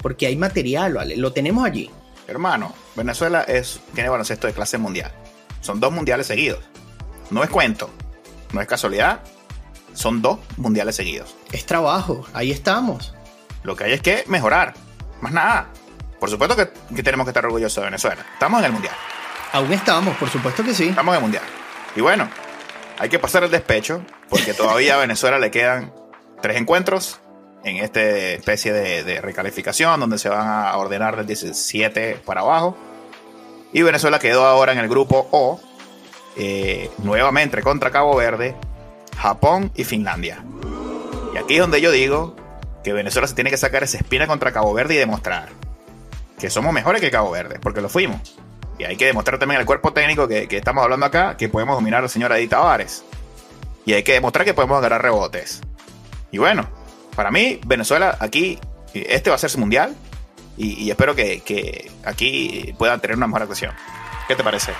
porque 0.02 0.26
hay 0.26 0.36
material, 0.36 0.94
vale. 0.94 1.16
Lo 1.16 1.32
tenemos 1.32 1.64
allí. 1.64 1.90
Hermano, 2.26 2.74
Venezuela 2.94 3.42
es, 3.42 3.80
tiene 3.94 4.10
baloncesto 4.10 4.46
de 4.46 4.52
clase 4.52 4.76
mundial. 4.76 5.12
Son 5.60 5.80
dos 5.80 5.92
mundiales 5.92 6.26
seguidos. 6.26 6.60
No 7.30 7.42
es 7.42 7.50
cuento 7.50 7.90
no 8.52 8.60
es 8.60 8.66
casualidad. 8.66 9.20
Son 9.94 10.22
dos 10.22 10.38
mundiales 10.56 10.96
seguidos. 10.96 11.34
Es 11.50 11.66
trabajo, 11.66 12.26
ahí 12.32 12.50
estamos. 12.50 13.14
Lo 13.62 13.76
que 13.76 13.84
hay 13.84 13.92
es 13.92 14.00
que 14.00 14.24
mejorar. 14.26 14.74
Más 15.20 15.32
nada. 15.32 15.68
Por 16.18 16.30
supuesto 16.30 16.56
que, 16.56 17.02
tenemos 17.02 17.26
que 17.26 17.30
estar 17.30 17.44
orgullosos 17.44 17.76
de 17.76 17.86
Venezuela. 17.86 18.24
Estamos 18.32 18.60
en 18.60 18.66
el 18.66 18.72
mundial. 18.72 18.94
Aún 19.52 19.72
estamos, 19.72 20.16
por 20.16 20.30
supuesto 20.30 20.64
que 20.64 20.72
sí. 20.72 20.88
Estamos 20.88 21.12
en 21.12 21.16
el 21.16 21.22
mundial. 21.22 21.44
Y 21.94 22.00
bueno, 22.00 22.28
hay 22.98 23.08
que 23.08 23.18
pasar 23.18 23.42
el 23.44 23.50
despecho, 23.50 24.02
porque 24.28 24.54
todavía 24.54 24.94
a 24.94 24.98
Venezuela 24.98 25.38
le 25.38 25.50
quedan 25.50 25.92
tres 26.40 26.56
encuentros 26.56 27.20
en 27.64 27.77
esta 27.77 28.01
especie 28.01 28.72
de, 28.72 29.20
recalificación, 29.20 30.01
donde 30.01 30.18
se 30.18 30.29
van 30.29 30.46
a 30.48 30.77
ordenar 30.77 31.16
del 31.16 31.27
17 31.27 32.22
para 32.25 32.40
abajo. 32.40 32.77
Y 33.72 33.83
Venezuela 33.83 34.18
quedó 34.18 34.44
ahora 34.44 34.72
en 34.72 34.79
el 34.79 34.88
grupo 34.88 35.29
O, 35.31 35.61
eh, 36.37 36.90
nuevamente 36.98 37.62
contra 37.62 37.90
Cabo 37.90 38.16
Verde, 38.16 38.55
Japón 39.16 39.70
y 39.75 39.85
Finlandia. 39.85 40.44
Y 41.35 41.38
aquí 41.38 41.55
es 41.55 41.61
donde 41.61 41.81
yo 41.81 41.90
digo 41.90 42.37
que 42.85 42.92
Venezuela 42.92 43.27
se 43.27 43.35
tiene 43.35 43.51
que 43.51 43.57
sacar 43.57 43.83
esa 43.83 43.98
espina 43.98 44.27
contra 44.27 44.53
Cabo 44.53 44.75
Verde 44.75 44.94
y 44.94 44.98
demostrar 44.98 45.48
que 46.38 46.51
somos 46.51 46.72
mejores 46.72 47.01
que 47.01 47.11
Cabo 47.11 47.31
Verde, 47.31 47.59
porque 47.62 47.81
lo 47.81 47.88
fuimos. 47.88 48.37
Y 48.79 48.85
hay 48.85 48.96
que 48.96 49.07
demostrar 49.07 49.38
también 49.38 49.61
al 49.61 49.66
cuerpo 49.66 49.92
técnico 49.92 50.27
que, 50.27 50.48
estamos 50.51 50.83
hablando 50.83 51.07
acá 51.07 51.37
que 51.37 51.48
podemos 51.48 51.77
dominar 51.77 52.03
al 52.03 52.11
señor 52.11 52.33
Edith 52.33 52.51
Tavares. 52.51 53.05
Y 53.85 53.92
hay 53.92 54.03
que 54.03 54.12
demostrar 54.12 54.44
que 54.44 54.55
podemos 54.55 54.79
agarrar 54.79 55.03
rebotes. 55.03 55.61
Y 56.31 56.38
bueno, 56.38 56.68
para 57.14 57.31
mí, 57.31 57.61
Venezuela 57.66 58.16
aquí, 58.20 58.59
este 58.94 59.31
va 59.31 59.37
a 59.37 59.38
ser 59.38 59.51
su 59.51 59.59
mundial. 59.59 59.94
Y, 60.57 60.90
espero 60.90 61.16
que, 61.16 61.40
que, 61.40 61.90
aquí 62.05 62.75
puedan 62.79 63.01
tener 63.01 63.16
una 63.16 63.27
mejor 63.27 63.42
actuación. 63.42 63.72
¿Qué 64.29 64.37
te 64.37 64.44
parece? 64.44 64.72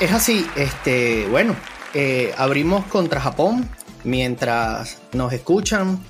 es 0.00 0.12
así, 0.12 0.46
este, 0.56 1.26
bueno, 1.28 1.56
eh, 1.94 2.32
abrimos 2.36 2.84
contra 2.86 3.20
Japón 3.20 3.68
mientras 4.04 4.98
nos 5.12 5.32
escuchan. 5.32 6.00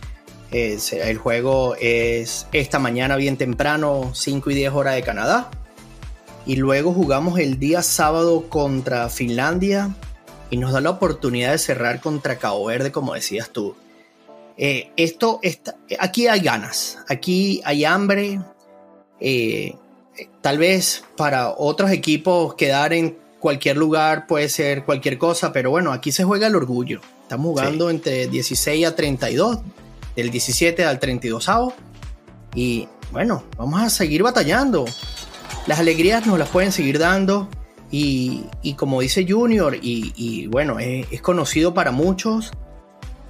el 0.50 1.18
juego 1.18 1.76
es 1.80 2.46
esta 2.52 2.78
mañana 2.78 3.16
bien 3.16 3.36
temprano, 3.36 4.10
5 4.12 4.50
y 4.50 4.54
10 4.54 4.72
horas 4.72 4.94
de 4.94 5.02
Canadá. 5.02 5.50
Y 6.44 6.56
luego 6.56 6.92
jugamos 6.92 7.38
el 7.38 7.58
día 7.58 7.82
sábado 7.82 8.48
contra 8.48 9.08
Finlandia 9.08 9.94
y 10.50 10.56
nos 10.56 10.72
da 10.72 10.80
la 10.80 10.90
oportunidad 10.90 11.52
de 11.52 11.58
cerrar 11.58 12.00
contra 12.00 12.36
Cabo 12.36 12.66
Verde, 12.66 12.92
como 12.92 13.14
decías 13.14 13.50
tú. 13.50 13.76
Eh, 14.64 14.92
esto 14.96 15.40
está, 15.42 15.74
aquí 15.98 16.28
hay 16.28 16.38
ganas, 16.38 16.96
aquí 17.08 17.60
hay 17.64 17.84
hambre. 17.84 18.40
Eh, 19.18 19.74
tal 20.40 20.58
vez 20.58 21.02
para 21.16 21.50
otros 21.50 21.90
equipos 21.90 22.54
quedar 22.54 22.92
en 22.92 23.18
cualquier 23.40 23.76
lugar 23.76 24.28
puede 24.28 24.48
ser 24.48 24.84
cualquier 24.84 25.18
cosa, 25.18 25.52
pero 25.52 25.70
bueno, 25.70 25.90
aquí 25.90 26.12
se 26.12 26.22
juega 26.22 26.46
el 26.46 26.54
orgullo. 26.54 27.00
Estamos 27.22 27.46
jugando 27.46 27.90
entre 27.90 28.28
16 28.28 28.86
a 28.86 28.94
32, 28.94 29.58
del 30.14 30.30
17 30.30 30.84
al 30.84 31.00
32 31.00 31.50
Y 32.54 32.86
bueno, 33.10 33.42
vamos 33.58 33.82
a 33.82 33.90
seguir 33.90 34.22
batallando. 34.22 34.84
Las 35.66 35.80
alegrías 35.80 36.24
nos 36.24 36.38
las 36.38 36.48
pueden 36.50 36.70
seguir 36.70 37.00
dando. 37.00 37.48
Y, 37.90 38.44
como 38.76 39.00
dice 39.00 39.26
Junior, 39.28 39.76
y, 39.82 40.46
bueno, 40.46 40.78
es, 40.78 41.20
conocido 41.20 41.74
para 41.74 41.90
muchos. 41.90 42.52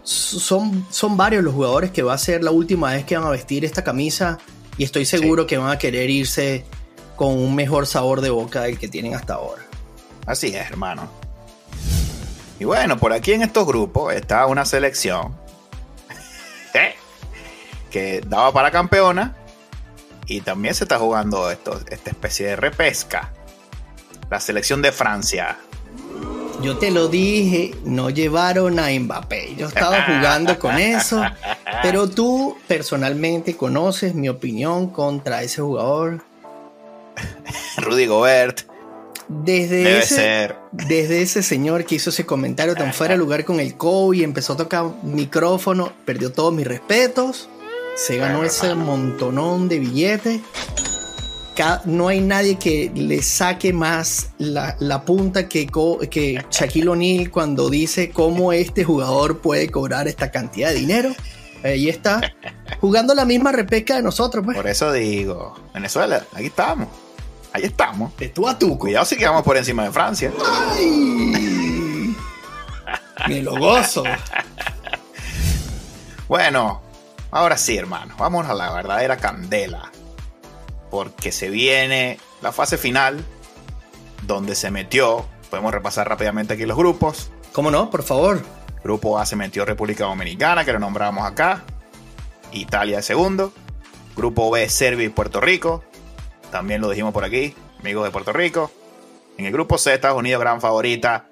Son, 0.02 0.86
son 0.90 1.16
varios 1.16 1.44
los 1.44 1.54
jugadores 1.54 1.90
que 1.90 2.02
va 2.02 2.14
a 2.14 2.18
ser 2.18 2.42
la 2.42 2.50
última 2.50 2.92
vez 2.92 3.04
que 3.04 3.16
van 3.16 3.26
a 3.26 3.30
vestir 3.30 3.64
esta 3.64 3.84
camisa. 3.84 4.38
Y 4.76 4.84
estoy 4.84 5.04
seguro 5.04 5.46
que 5.46 5.58
van 5.58 5.70
a 5.70 5.78
querer 5.78 6.10
irse 6.10 6.64
con 7.16 7.38
un 7.38 7.54
mejor 7.54 7.86
sabor 7.86 8.20
de 8.20 8.30
boca 8.30 8.62
del 8.62 8.78
que 8.78 8.88
tienen 8.88 9.14
hasta 9.14 9.34
ahora. 9.34 9.62
Así 10.26 10.48
es, 10.48 10.70
hermano. 10.70 11.08
Y 12.58 12.64
bueno, 12.64 12.96
por 12.96 13.12
aquí 13.12 13.32
en 13.32 13.42
estos 13.42 13.66
grupos 13.66 14.14
está 14.14 14.46
una 14.46 14.64
selección 14.64 15.34
¿eh? 16.74 16.94
que 17.90 18.22
daba 18.26 18.52
para 18.52 18.70
campeona 18.70 19.36
y 20.26 20.40
también 20.40 20.74
se 20.74 20.84
está 20.84 20.98
jugando 20.98 21.50
esto, 21.50 21.80
esta 21.90 22.10
especie 22.10 22.46
de 22.46 22.56
repesca. 22.56 23.32
La 24.30 24.40
selección 24.40 24.80
de 24.80 24.92
Francia. 24.92 25.58
Yo 26.62 26.78
te 26.78 26.90
lo 26.90 27.08
dije, 27.08 27.74
no 27.84 28.08
llevaron 28.08 28.78
a 28.78 28.88
Mbappé. 28.88 29.51
Yo 29.62 29.68
estaba 29.68 30.02
jugando 30.02 30.58
con 30.58 30.76
eso. 30.76 31.22
Pero 31.84 32.10
tú 32.10 32.56
personalmente 32.66 33.56
conoces 33.56 34.12
mi 34.12 34.28
opinión 34.28 34.88
contra 34.88 35.44
ese 35.44 35.62
jugador. 35.62 36.24
Rudy 37.76 38.06
Gobert. 38.06 38.62
Desde 39.28 40.00
ese, 40.00 40.52
Desde 40.72 41.22
ese 41.22 41.44
señor 41.44 41.84
que 41.84 41.94
hizo 41.94 42.10
ese 42.10 42.26
comentario 42.26 42.74
tan 42.74 42.92
fuera 42.92 43.14
de 43.14 43.18
lugar 43.18 43.44
con 43.44 43.60
el 43.60 43.76
y 44.14 44.24
empezó 44.24 44.54
a 44.54 44.56
tocar 44.56 44.86
micrófono, 45.04 45.92
perdió 46.04 46.32
todos 46.32 46.52
mis 46.52 46.66
respetos, 46.66 47.48
se 47.94 48.16
ganó 48.16 48.42
ese 48.42 48.74
montonón 48.74 49.68
de 49.68 49.78
billetes. 49.78 50.40
No 51.84 52.08
hay 52.08 52.20
nadie 52.20 52.58
que 52.58 52.90
le 52.94 53.22
saque 53.22 53.72
más 53.72 54.30
la, 54.38 55.04
punta 55.04 55.48
que, 55.48 55.66
que 56.10 56.44
Shaquille 56.50 56.88
O'Neal 56.88 57.30
cuando 57.30 57.68
dice 57.70 58.10
cómo 58.10 58.52
este 58.52 58.84
jugador 58.84 59.40
puede 59.40 59.68
cobrar 59.68 60.08
esta 60.08 60.30
cantidad 60.30 60.70
de 60.70 60.76
dinero. 60.76 61.14
Ahí 61.62 61.88
está, 61.88 62.20
jugando 62.80 63.14
la 63.14 63.24
misma 63.24 63.52
repesca 63.52 63.96
de 63.96 64.02
nosotros. 64.02 64.44
Pues. 64.44 64.56
Por 64.56 64.66
eso 64.66 64.92
digo, 64.92 65.54
Venezuela, 65.72 66.24
aquí 66.32 66.46
estamos. 66.46 66.88
Ahí 67.52 67.64
estamos. 67.64 68.16
De 68.16 68.28
tú 68.30 68.48
a 68.48 68.58
tú. 68.58 68.78
Cuidado 68.78 69.04
si 69.04 69.16
quedamos 69.16 69.42
por 69.42 69.56
encima 69.56 69.84
de 69.84 69.92
Francia. 69.92 70.32
Me 73.28 73.42
lo 73.42 73.56
gozo. 73.56 74.02
bueno, 76.28 76.80
Ahora 77.34 77.56
sí, 77.56 77.78
hermano, 77.78 78.14
vamos 78.18 78.46
a 78.46 78.52
la 78.52 78.70
verdadera 78.74 79.16
candela. 79.16 79.90
Porque 80.92 81.32
se 81.32 81.48
viene 81.48 82.18
la 82.42 82.52
fase 82.52 82.76
final, 82.76 83.24
donde 84.26 84.54
se 84.54 84.70
metió, 84.70 85.24
podemos 85.48 85.72
repasar 85.72 86.06
rápidamente 86.06 86.52
aquí 86.52 86.66
los 86.66 86.76
grupos. 86.76 87.30
¿Cómo 87.54 87.70
no? 87.70 87.88
Por 87.88 88.02
favor. 88.02 88.42
Grupo 88.84 89.18
A 89.18 89.24
se 89.24 89.34
metió 89.34 89.64
República 89.64 90.04
Dominicana, 90.04 90.66
que 90.66 90.72
lo 90.74 90.78
nombramos 90.78 91.24
acá. 91.24 91.64
Italia 92.52 92.98
de 92.98 93.02
segundo. 93.02 93.54
Grupo 94.16 94.50
B, 94.50 94.68
Serbia 94.68 95.06
y 95.06 95.08
Puerto 95.08 95.40
Rico. 95.40 95.82
También 96.50 96.82
lo 96.82 96.90
dijimos 96.90 97.14
por 97.14 97.24
aquí, 97.24 97.54
amigos 97.80 98.04
de 98.04 98.10
Puerto 98.10 98.34
Rico. 98.34 98.70
En 99.38 99.46
el 99.46 99.52
grupo 99.52 99.78
C, 99.78 99.94
Estados 99.94 100.18
Unidos, 100.18 100.42
gran 100.42 100.60
favorita, 100.60 101.26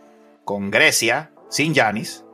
con 0.47 0.71
Grecia, 0.71 1.33
sin 1.51 1.75
Yanis. 1.75 2.25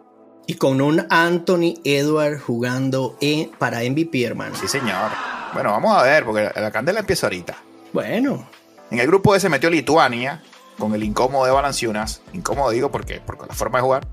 Y 0.46 0.54
con 0.54 0.80
un 0.80 1.04
Anthony 1.10 1.74
Edward 1.82 2.38
jugando 2.38 3.16
en, 3.20 3.50
para 3.58 3.80
MVP, 3.80 4.22
hermano. 4.22 4.54
Sí, 4.54 4.68
señor. 4.68 5.10
Bueno, 5.52 5.70
vamos 5.72 5.96
a 5.96 6.02
ver, 6.02 6.24
porque 6.24 6.50
la 6.54 6.70
candela 6.70 7.00
empieza 7.00 7.26
ahorita. 7.26 7.56
Bueno. 7.92 8.48
En 8.90 9.00
el 9.00 9.06
grupo 9.06 9.32
D 9.34 9.40
se 9.40 9.48
metió 9.48 9.70
Lituania, 9.70 10.42
con 10.78 10.94
el 10.94 11.02
incómodo 11.02 11.44
de 11.46 11.50
Balanciunas. 11.52 12.20
Incómodo 12.32 12.70
digo 12.70 12.90
porque, 12.90 13.20
porque 13.24 13.46
la 13.46 13.54
forma 13.54 13.78
de 13.78 13.82
jugar. 13.82 14.06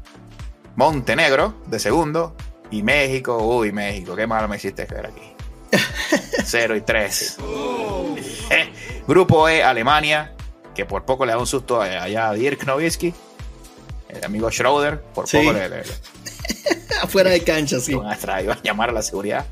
Montenegro, 0.76 1.56
de 1.68 1.80
segundo. 1.80 2.36
Y 2.72 2.82
México, 2.82 3.38
uy, 3.38 3.72
México, 3.72 4.16
qué 4.16 4.26
malo 4.26 4.48
me 4.48 4.56
hiciste 4.56 4.86
ver 4.86 5.06
aquí. 5.08 5.34
0 6.46 6.76
y 6.76 6.82
3. 6.82 7.38
Grupo 9.08 9.48
E, 9.50 9.64
Alemania, 9.64 10.34
que 10.74 10.86
por 10.86 11.04
poco 11.06 11.26
le 11.26 11.34
da 11.34 11.38
un 11.38 11.48
susto 11.48 11.82
allá 11.82 12.30
a 12.30 12.34
Dirk 12.34 12.64
Nowitzki. 12.66 13.14
El 14.10 14.24
amigo 14.24 14.50
Schroeder, 14.52 15.02
por 15.02 15.28
Sí. 15.28 15.38
poco 15.38 15.54
le, 15.54 15.70
le- 15.70 15.84
Afuera 17.02 17.32
de 17.32 17.44
cancha, 17.44 17.80
sí. 17.80 17.94
a, 17.94 18.42
iban 18.42 18.58
a 18.58 18.62
llamar 18.64 18.90
a 18.90 18.94
la 18.94 19.02
seguridad. 19.02 19.46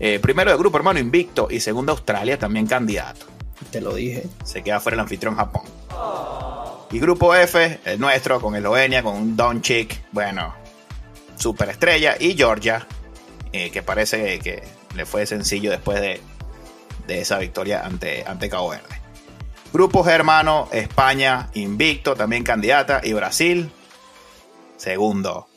Eh, 0.00 0.18
primero 0.18 0.50
de 0.50 0.56
grupo, 0.56 0.76
hermano, 0.76 0.98
invicto. 0.98 1.48
Y 1.50 1.60
segundo, 1.60 1.92
Australia, 1.92 2.38
también 2.38 2.66
candidato. 2.66 3.26
Te 3.70 3.80
lo 3.80 3.94
dije. 3.94 4.26
Se 4.44 4.62
queda 4.62 4.80
fuera 4.80 4.94
el 4.94 5.00
anfitrión 5.00 5.36
Japón. 5.36 5.62
Y 6.90 6.98
grupo 6.98 7.34
F, 7.34 7.80
el 7.84 7.98
nuestro, 7.98 8.40
con 8.40 8.54
Eslovenia, 8.54 9.02
con 9.02 9.16
un 9.16 9.36
Doncic, 9.36 10.00
bueno, 10.12 10.54
superestrella. 11.36 12.16
Y 12.18 12.36
Georgia, 12.36 12.86
eh, 13.52 13.70
que 13.70 13.82
parece 13.82 14.38
que 14.38 14.62
le 14.94 15.06
fue 15.06 15.26
sencillo 15.26 15.70
después 15.70 16.00
de, 16.00 16.20
de 17.06 17.20
esa 17.20 17.38
victoria 17.38 17.84
ante, 17.84 18.24
ante 18.26 18.48
Cabo 18.48 18.70
Verde. 18.70 19.00
Grupo 19.72 20.04
G, 20.04 20.10
hermano, 20.10 20.68
España, 20.70 21.48
invicto, 21.54 22.14
también 22.14 22.44
candidata. 22.44 23.00
Y 23.02 23.12
Brasil, 23.12 23.72
segundo. 24.76 25.48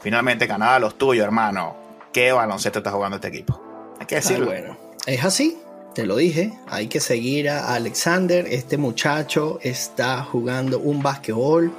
Finalmente 0.00 0.48
Canadá, 0.48 0.78
los 0.80 0.98
tuyos, 0.98 1.24
hermano. 1.24 1.87
¿Qué 2.12 2.32
baloncesto 2.32 2.78
está 2.80 2.90
jugando 2.90 3.16
este 3.16 3.28
equipo? 3.28 3.60
Hay 4.00 4.06
que 4.06 4.16
Ah, 4.16 4.18
decirlo. 4.20 4.46
bueno. 4.46 4.76
Es 5.06 5.24
así. 5.24 5.58
Te 5.94 6.06
lo 6.06 6.16
dije. 6.16 6.52
Hay 6.68 6.86
que 6.88 7.00
seguir 7.00 7.48
a 7.50 7.74
Alexander. 7.74 8.46
Este 8.48 8.76
muchacho 8.78 9.58
está 9.62 10.22
jugando 10.22 10.78
un 10.78 11.02
basquetbol. 11.02 11.72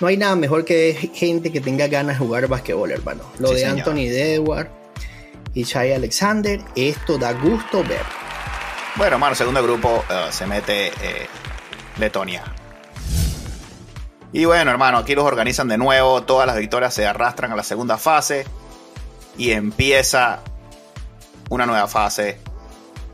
No 0.00 0.06
hay 0.08 0.16
nada 0.16 0.36
mejor 0.36 0.64
que 0.64 0.92
gente 1.14 1.50
que 1.52 1.60
tenga 1.60 1.86
ganas 1.88 2.18
de 2.18 2.24
jugar 2.24 2.46
basquetbol, 2.48 2.90
hermano. 2.90 3.22
Lo 3.38 3.48
Sí, 3.48 3.54
de 3.54 3.60
señor. 3.60 3.78
Anthony 3.78 4.06
Edward 4.10 4.68
y 5.54 5.62
Shai 5.64 5.92
Alexander, 5.92 6.60
esto 6.74 7.16
da 7.16 7.32
gusto 7.32 7.82
ver. 7.84 8.02
Bueno, 8.96 9.14
hermano, 9.14 9.34
segundo 9.34 9.62
grupo 9.62 10.04
eh, 10.10 10.26
se 10.30 10.46
mete 10.46 10.88
eh, 10.88 11.26
Letonia. 11.98 12.42
Y 14.32 14.44
bueno, 14.46 14.70
hermano, 14.70 14.98
aquí 14.98 15.14
los 15.14 15.24
organizan 15.24 15.68
de 15.68 15.78
nuevo. 15.78 16.22
Todas 16.24 16.46
las 16.46 16.56
victorias 16.56 16.92
se 16.92 17.06
arrastran 17.06 17.52
a 17.52 17.56
la 17.56 17.62
segunda 17.62 17.96
fase. 17.98 18.44
Y 19.36 19.50
empieza 19.50 20.42
una 21.50 21.66
nueva 21.66 21.88
fase 21.88 22.38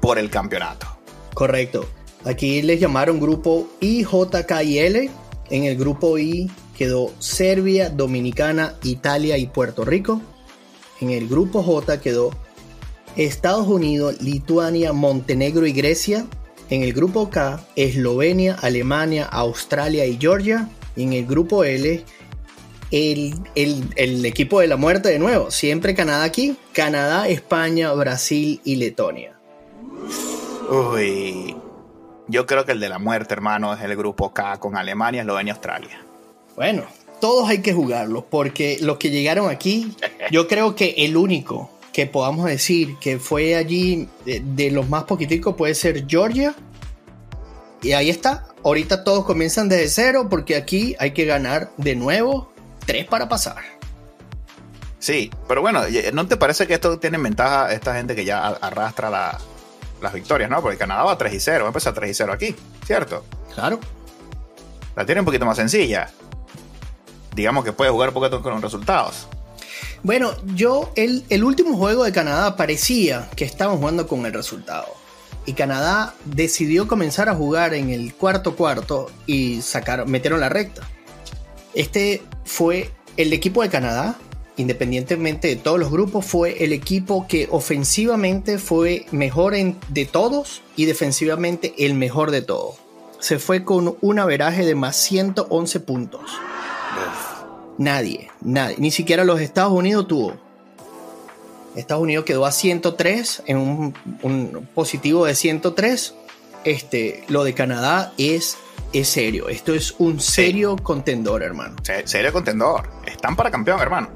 por 0.01 0.19
el 0.19 0.31
campeonato. 0.31 0.87
Correcto. 1.35 1.89
Aquí 2.25 2.63
les 2.63 2.81
llamaron 2.81 3.19
grupo 3.19 3.69
IJKIL. 3.81 5.11
En 5.51 5.65
el 5.65 5.77
grupo 5.77 6.19
I 6.19 6.51
quedó 6.77 7.13
Serbia, 7.19 7.91
Dominicana, 7.91 8.75
Italia 8.83 9.37
y 9.39 9.47
Puerto 9.47 9.85
Rico. 9.85 10.21
En 11.01 11.11
el 11.11 11.29
grupo 11.29 11.63
J 11.63 12.01
quedó 12.01 12.31
Estados 13.17 13.67
Unidos, 13.67 14.21
Lituania, 14.21 14.93
Montenegro 14.93 15.67
y 15.67 15.73
Grecia. 15.73 16.27
En 16.69 16.83
el 16.83 16.93
grupo 16.93 17.31
K, 17.31 17.65
Eslovenia, 17.75 18.57
Alemania, 18.61 19.25
Australia 19.25 20.07
y 20.07 20.19
Georgia. 20.19 20.69
Y 20.95 21.05
en 21.05 21.15
el 21.15 21.27
grupo 21.27 21.65
L, 21.65 22.05
el, 22.91 23.35
el- 23.55 23.85
el 23.97 24.25
equipo 24.27 24.61
de 24.61 24.67
la 24.67 24.77
muerte 24.77 25.09
de 25.09 25.19
nuevo. 25.19 25.51
Siempre 25.51 25.95
Canadá 25.95 26.25
aquí. 26.25 26.57
Canadá, 26.73 27.29
España, 27.29 27.93
Brasil 27.93 28.61
y 28.65 28.77
Letonia. 28.77 29.37
Uy. 30.71 31.57
Yo 32.29 32.47
creo 32.47 32.65
que 32.65 32.73
el 32.73 32.81
de 32.81 32.89
la 32.89 32.99
muerte, 32.99 33.35
hermano, 33.35 33.75
es 33.75 33.81
el 33.83 33.97
grupo 33.97 34.33
K 34.33 34.59
con 34.59 34.77
Alemania, 34.77 35.23
Eslovenia, 35.23 35.53
Australia. 35.55 36.01
Bueno, 36.55 36.85
todos 37.21 37.49
hay 37.49 37.59
que 37.61 37.73
jugarlos 37.73 38.25
porque 38.31 38.79
los 38.81 38.99
que 38.99 39.11
llegaron 39.11 39.51
aquí, 39.51 39.95
yo 40.31 40.47
creo 40.47 40.77
que 40.77 40.95
el 40.99 41.17
único 41.17 41.71
que 41.93 42.07
podamos 42.07 42.47
decir 42.47 42.97
que 43.01 43.19
fue 43.19 43.57
allí 43.57 44.09
de, 44.25 44.41
de 44.45 44.71
los 44.71 44.89
más 44.89 45.05
poquiticos 45.05 45.57
puede 45.57 45.75
ser 45.75 46.07
Georgia. 46.07 46.55
Y 47.83 47.93
ahí 47.93 48.11
está. 48.11 48.47
Ahorita 48.63 49.03
todos 49.03 49.25
comienzan 49.25 49.69
desde 49.69 49.89
cero 49.89 50.29
porque 50.31 50.55
aquí 50.55 50.95
hay 51.01 51.11
que 51.13 51.25
ganar 51.25 51.73
de 51.79 51.97
nuevo 51.97 52.53
tres 52.85 53.07
para 53.07 53.29
pasar. 53.29 53.57
Sí, 54.99 55.31
pero 55.49 55.63
bueno, 55.63 55.83
¿no 56.13 56.27
te 56.27 56.37
parece 56.37 56.67
que 56.67 56.75
esto 56.75 56.99
tiene 56.99 57.17
ventaja 57.19 57.73
esta 57.73 57.95
gente 57.95 58.15
que 58.15 58.25
ya 58.25 58.47
arrastra 58.49 59.09
la- 59.09 59.39
las 60.03 60.13
victorias, 60.13 60.51
no? 60.51 60.61
Porque 60.63 60.77
Canadá 60.79 61.05
va 61.05 61.17
3 61.19 61.33
y 61.35 61.41
0, 61.41 61.61
va 61.65 61.69
a 61.69 61.69
empezar 61.69 61.93
3 61.95 62.11
y 62.11 62.15
0 62.15 62.33
aquí, 62.33 62.55
¿cierto? 62.87 63.25
Claro. 63.55 63.81
La 64.97 65.05
tiene 65.07 65.21
un 65.21 65.25
poquito 65.25 65.47
más 65.47 65.57
sencilla. 65.57 66.11
Digamos 67.35 67.65
que 67.65 67.73
puede 67.73 67.91
jugar 67.91 68.09
un 68.09 68.15
poquito 68.15 68.43
con 68.43 68.53
los 68.55 68.63
resultados. 68.63 69.27
Bueno, 70.03 70.33
yo, 70.55 70.93
el, 70.97 71.25
el 71.29 71.45
último 71.45 71.77
juego 71.77 72.05
de 72.05 72.13
Canadá 72.13 72.57
parecía 72.57 73.29
que 73.37 73.45
estaban 73.45 73.77
jugando 73.79 74.07
con 74.07 74.25
el 74.27 74.33
resultado. 74.33 74.87
Y 75.47 75.53
Canadá 75.55 76.15
decidió 76.25 76.87
comenzar 76.89 77.29
a 77.29 77.35
jugar 77.35 77.73
en 77.75 77.91
el 77.91 78.15
cuarto 78.15 78.57
cuarto 78.57 79.11
y 79.27 79.63
sacaron, 79.63 80.11
metieron 80.11 80.41
la 80.41 80.49
recta. 80.49 80.83
Este 81.75 82.23
fue 82.45 82.91
el 83.17 83.33
equipo 83.33 83.63
de 83.63 83.69
Canadá, 83.69 84.17
independientemente 84.57 85.49
de 85.49 85.57
todos 85.57 85.79
los 85.79 85.91
grupos, 85.91 86.27
fue 86.27 86.65
el 86.65 86.73
equipo 86.73 87.27
que 87.29 87.49
ofensivamente 87.51 88.59
fue 88.59 89.07
mejor 89.11 89.55
en- 89.55 89.79
de 89.89 90.05
todos 90.05 90.63
y 90.77 90.85
defensivamente 90.85 91.75
el 91.79 91.95
mejor 91.95 92.31
de 92.31 92.43
todos. 92.43 92.77
Se 93.21 93.39
fue 93.39 93.65
con 93.65 93.97
un 94.01 94.19
averaje 94.19 94.65
de 94.65 94.75
más 94.75 94.97
111 94.97 95.81
puntos. 95.81 96.23
Nadie, 97.79 98.31
nadie, 98.43 98.77
ni 98.79 98.91
siquiera 98.91 99.25
los 99.25 99.41
Estados 99.41 99.73
Unidos 99.73 100.07
tuvo. 100.09 100.35
Estados 101.77 102.03
Unidos 102.03 102.25
quedó 102.25 102.45
a 102.47 102.53
103 102.53 103.43
en 103.47 103.57
un, 103.57 103.95
un 104.23 104.69
positivo 104.75 105.25
de 105.25 105.35
103. 105.35 106.15
Este, 106.65 107.25
lo 107.29 107.45
de 107.45 107.55
Canadá 107.55 108.13
es, 108.19 108.57
es 108.93 109.09
serio. 109.09 109.49
Esto 109.49 109.75
es 109.75 109.95
un 109.99 110.21
serio 110.21 110.77
contendor, 110.77 111.43
hermano. 111.43 111.77
Se- 111.83 112.07
Serio 112.07 112.33
contendor. 112.33 112.89
Están 113.07 113.37
para 113.37 113.51
campeón, 113.51 113.81
hermano. 113.81 114.09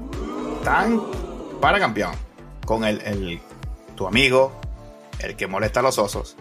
Están 0.57 1.01
para 1.61 1.79
campeón. 1.79 2.11
Con 2.65 2.83
el, 2.83 2.99
el- 3.01 3.39
tu 3.95 4.07
amigo, 4.07 4.51
el 5.19 5.35
que 5.35 5.47
molesta 5.47 5.79
a 5.79 5.83
los 5.83 5.97
osos. 5.97 6.35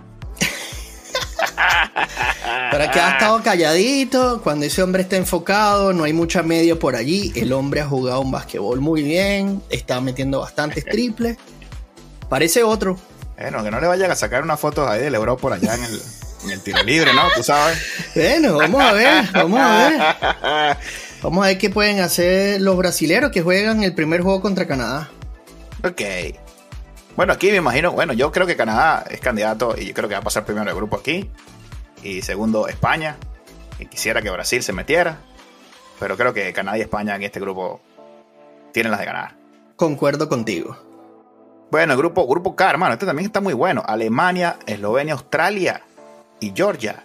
Pero 2.70 2.90
que 2.90 2.98
ha 3.00 3.12
estado 3.12 3.42
calladito, 3.42 4.40
cuando 4.42 4.66
ese 4.66 4.82
hombre 4.82 5.02
está 5.02 5.16
enfocado, 5.16 5.92
no 5.92 6.04
hay 6.04 6.12
mucha 6.12 6.42
media 6.42 6.76
por 6.78 6.96
allí. 6.96 7.32
El 7.36 7.52
hombre 7.52 7.80
ha 7.80 7.86
jugado 7.86 8.20
un 8.20 8.30
basquetbol 8.32 8.80
muy 8.80 9.02
bien, 9.02 9.62
está 9.70 10.00
metiendo 10.00 10.40
bastantes 10.40 10.84
triples. 10.84 11.36
Parece 12.28 12.62
otro. 12.64 12.98
Bueno, 13.38 13.62
que 13.62 13.70
no 13.70 13.80
le 13.80 13.86
vayan 13.86 14.10
a 14.10 14.16
sacar 14.16 14.42
unas 14.42 14.58
fotos 14.58 14.88
ahí 14.88 15.00
del 15.00 15.14
Euro 15.14 15.36
por 15.36 15.52
allá 15.52 15.74
en 15.74 15.84
el, 15.84 16.00
en 16.44 16.50
el 16.50 16.60
tiro 16.60 16.82
libre, 16.82 17.12
¿no? 17.14 17.22
Tú 17.34 17.42
sabes. 17.42 17.78
Bueno, 18.14 18.58
vamos 18.58 18.82
a 18.82 18.92
ver, 18.92 19.24
vamos 19.32 19.60
a 19.60 19.88
ver. 19.88 20.76
Vamos 21.24 21.42
a 21.42 21.48
ver 21.48 21.56
qué 21.56 21.70
pueden 21.70 22.00
hacer 22.00 22.60
los 22.60 22.76
brasileros 22.76 23.30
que 23.30 23.40
juegan 23.40 23.82
el 23.82 23.94
primer 23.94 24.20
juego 24.20 24.42
contra 24.42 24.66
Canadá. 24.66 25.08
Ok. 25.82 26.02
Bueno, 27.16 27.32
aquí 27.32 27.50
me 27.50 27.56
imagino, 27.56 27.92
bueno, 27.92 28.12
yo 28.12 28.30
creo 28.30 28.46
que 28.46 28.56
Canadá 28.56 29.06
es 29.10 29.20
candidato 29.20 29.74
y 29.74 29.86
yo 29.86 29.94
creo 29.94 30.06
que 30.06 30.16
va 30.16 30.20
a 30.20 30.24
pasar 30.24 30.44
primero 30.44 30.68
el 30.68 30.76
grupo 30.76 30.98
aquí. 30.98 31.30
Y 32.02 32.20
segundo, 32.20 32.68
España. 32.68 33.16
Y 33.78 33.86
quisiera 33.86 34.20
que 34.20 34.28
Brasil 34.28 34.62
se 34.62 34.74
metiera. 34.74 35.16
Pero 35.98 36.18
creo 36.18 36.34
que 36.34 36.52
Canadá 36.52 36.76
y 36.76 36.82
España 36.82 37.16
en 37.16 37.22
este 37.22 37.40
grupo 37.40 37.80
tienen 38.72 38.90
las 38.90 39.00
de 39.00 39.06
ganar. 39.06 39.34
Concuerdo 39.76 40.28
contigo. 40.28 40.76
Bueno, 41.70 41.94
el 41.94 41.98
grupo, 41.98 42.26
grupo 42.26 42.54
K, 42.54 42.68
hermano, 42.68 42.92
este 42.92 43.06
también 43.06 43.24
está 43.24 43.40
muy 43.40 43.54
bueno. 43.54 43.82
Alemania, 43.86 44.58
Eslovenia, 44.66 45.14
Australia 45.14 45.80
y 46.46 46.52
Georgia. 46.54 47.04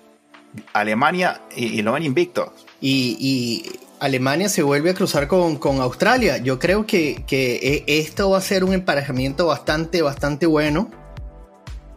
Alemania 0.74 1.42
y, 1.56 1.68
y 1.68 1.80
Eslovenia 1.80 2.08
invictos. 2.08 2.50
Y, 2.82 3.18
y 3.20 3.80
Alemania 4.00 4.50
se 4.50 4.64
vuelve 4.64 4.92
a 4.92 4.94
cruzar 4.94 5.28
con, 5.28 5.58
con 5.58 5.80
Australia. 5.82 6.38
Yo 6.38 6.58
creo 6.58 6.86
que, 6.86 7.24
que, 7.28 7.84
e, 7.88 8.00
esto 8.00 8.32
va 8.32 8.38
a 8.38 8.42
ser 8.42 8.64
un 8.64 8.74
emparejamiento 8.74 9.46
bastante, 9.48 10.02
bastante 10.02 10.46
bueno. 10.46 10.90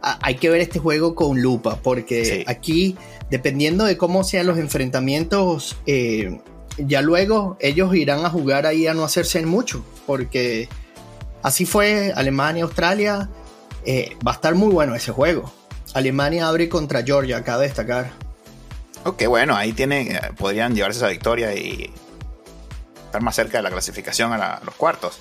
hay 0.01 0.35
que 0.35 0.49
ver 0.49 0.61
este 0.61 0.79
juego 0.79 1.15
con 1.15 1.41
lupa, 1.41 1.79
porque 1.81 2.43
aquí, 2.47 2.97
dependiendo 3.29 3.85
de 3.85 3.97
cómo 3.97 4.23
sean 4.23 4.47
los 4.47 4.57
enfrentamientos, 4.57 5.77
eh, 5.85 6.39
ya 6.77 7.01
luego 7.01 7.57
ellos 7.61 7.95
irán 7.95 8.25
a 8.25 8.29
jugar 8.29 8.65
ahí 8.65 8.85
a 8.87 8.93
no 8.93 9.03
hacerse 9.03 9.39
en 9.39 9.47
mucho, 9.47 9.85
porque 10.05 10.67
así 11.41 11.65
fue 11.65 12.11
Alemania, 12.15 12.63
Australia. 12.63 13.29
Eh, 13.85 14.15
va 14.25 14.31
a 14.31 14.35
estar 14.35 14.55
muy 14.55 14.69
bueno 14.69 14.95
ese 14.95 15.11
juego. 15.11 15.51
Alemania 15.93 16.47
abre 16.47 16.69
contra 16.69 17.03
Georgia, 17.03 17.37
acaba 17.37 17.59
de 17.59 17.67
destacar. 17.67 18.11
Ok, 19.05 19.25
bueno, 19.27 19.55
ahí 19.55 19.73
tienen, 19.73 20.15
eh, 20.15 20.21
podrían 20.37 20.75
llevarse 20.75 20.97
esa 20.97 21.09
victoria 21.09 21.53
y 21.53 21.91
estar 23.05 23.21
más 23.21 23.35
cerca 23.35 23.57
de 23.57 23.63
la 23.63 23.71
clasificación 23.71 24.31
a, 24.33 24.61
los 24.65 24.75
cuartos. 24.75 25.17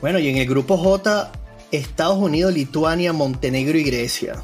Bueno, 0.00 0.18
y 0.18 0.28
en 0.28 0.36
el 0.36 0.46
grupo 0.46 0.76
J, 0.76 1.32
Estados 1.72 2.18
Unidos, 2.18 2.52
Lituania, 2.52 3.12
Montenegro 3.12 3.78
y 3.78 3.84
Grecia. 3.84 4.34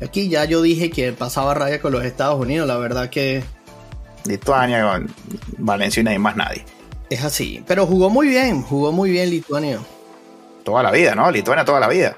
Aquí 0.00 0.28
ya 0.28 0.44
yo 0.44 0.62
dije 0.62 0.90
que 0.90 1.12
pasaba 1.12 1.54
raya 1.54 1.80
con 1.80 1.92
los 1.92 2.04
Estados 2.04 2.40
Unidos, 2.40 2.66
la 2.66 2.76
verdad 2.76 3.10
que... 3.10 3.42
Lituania, 4.24 5.02
Valencia 5.58 6.00
y 6.00 6.18
más 6.18 6.36
nadie. 6.36 6.64
Es 7.10 7.22
así, 7.22 7.62
pero 7.66 7.86
jugó 7.86 8.08
muy 8.08 8.28
bien, 8.28 8.62
jugó 8.62 8.92
muy 8.92 9.10
bien 9.10 9.28
Lituania. 9.30 9.80
Toda 10.64 10.82
la 10.82 10.90
vida, 10.90 11.14
¿no? 11.14 11.30
Lituania 11.30 11.64
toda 11.64 11.80
la 11.80 11.88
vida. 11.88 12.16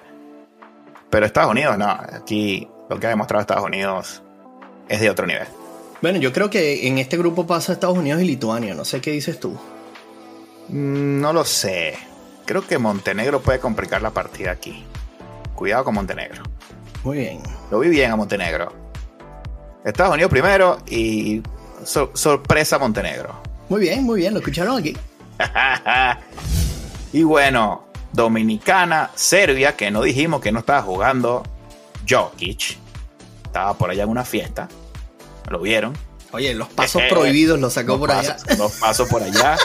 Pero 1.10 1.26
Estados 1.26 1.50
Unidos, 1.50 1.78
no, 1.78 1.88
aquí 1.88 2.68
lo 2.88 2.98
que 2.98 3.06
ha 3.06 3.10
demostrado 3.10 3.40
Estados 3.40 3.64
Unidos 3.64 4.22
es 4.88 5.00
de 5.00 5.10
otro 5.10 5.26
nivel. 5.26 5.46
Bueno, 6.02 6.18
yo 6.18 6.32
creo 6.32 6.50
que 6.50 6.86
en 6.88 6.98
este 6.98 7.16
grupo 7.16 7.46
pasa 7.46 7.72
Estados 7.72 7.96
Unidos 7.96 8.20
y 8.20 8.24
Lituania. 8.24 8.74
No 8.74 8.84
sé 8.84 9.00
qué 9.00 9.12
dices 9.12 9.40
tú. 9.40 9.50
Mm, 10.68 11.20
no 11.20 11.32
lo 11.32 11.44
sé. 11.44 11.94
Creo 12.44 12.66
que 12.66 12.78
Montenegro 12.78 13.40
puede 13.40 13.58
complicar 13.58 14.02
la 14.02 14.10
partida 14.10 14.50
aquí. 14.52 14.84
Cuidado 15.54 15.84
con 15.84 15.94
Montenegro. 15.94 16.42
Muy 17.02 17.18
bien. 17.18 17.40
Lo 17.70 17.78
vi 17.78 17.88
bien 17.88 18.12
a 18.12 18.16
Montenegro. 18.16 18.72
Estados 19.84 20.14
Unidos 20.14 20.30
primero 20.30 20.78
y 20.86 21.42
sorpresa 21.84 22.78
Montenegro. 22.78 23.40
Muy 23.68 23.80
bien, 23.80 24.04
muy 24.04 24.20
bien. 24.20 24.34
Lo 24.34 24.40
escucharon 24.40 24.78
aquí. 24.78 24.96
y 27.12 27.22
bueno, 27.22 27.85
Dominicana, 28.16 29.10
Serbia, 29.14 29.76
que 29.76 29.90
no 29.90 30.00
dijimos 30.00 30.40
que 30.40 30.50
no 30.50 30.60
estaba 30.60 30.80
jugando 30.80 31.42
Jokic. 32.08 32.78
Estaba 33.44 33.74
por 33.74 33.90
allá 33.90 34.04
en 34.04 34.08
una 34.08 34.24
fiesta. 34.24 34.68
¿Lo 35.50 35.60
vieron? 35.60 35.92
Oye, 36.32 36.54
los 36.54 36.68
pasos 36.68 37.02
prohibidos 37.10 37.60
los 37.60 37.74
sacó 37.74 37.98
por 37.98 38.10
allá. 38.10 38.38
Los 38.56 38.72
pasos 38.76 39.06
por 39.10 39.22
allá. 39.22 39.58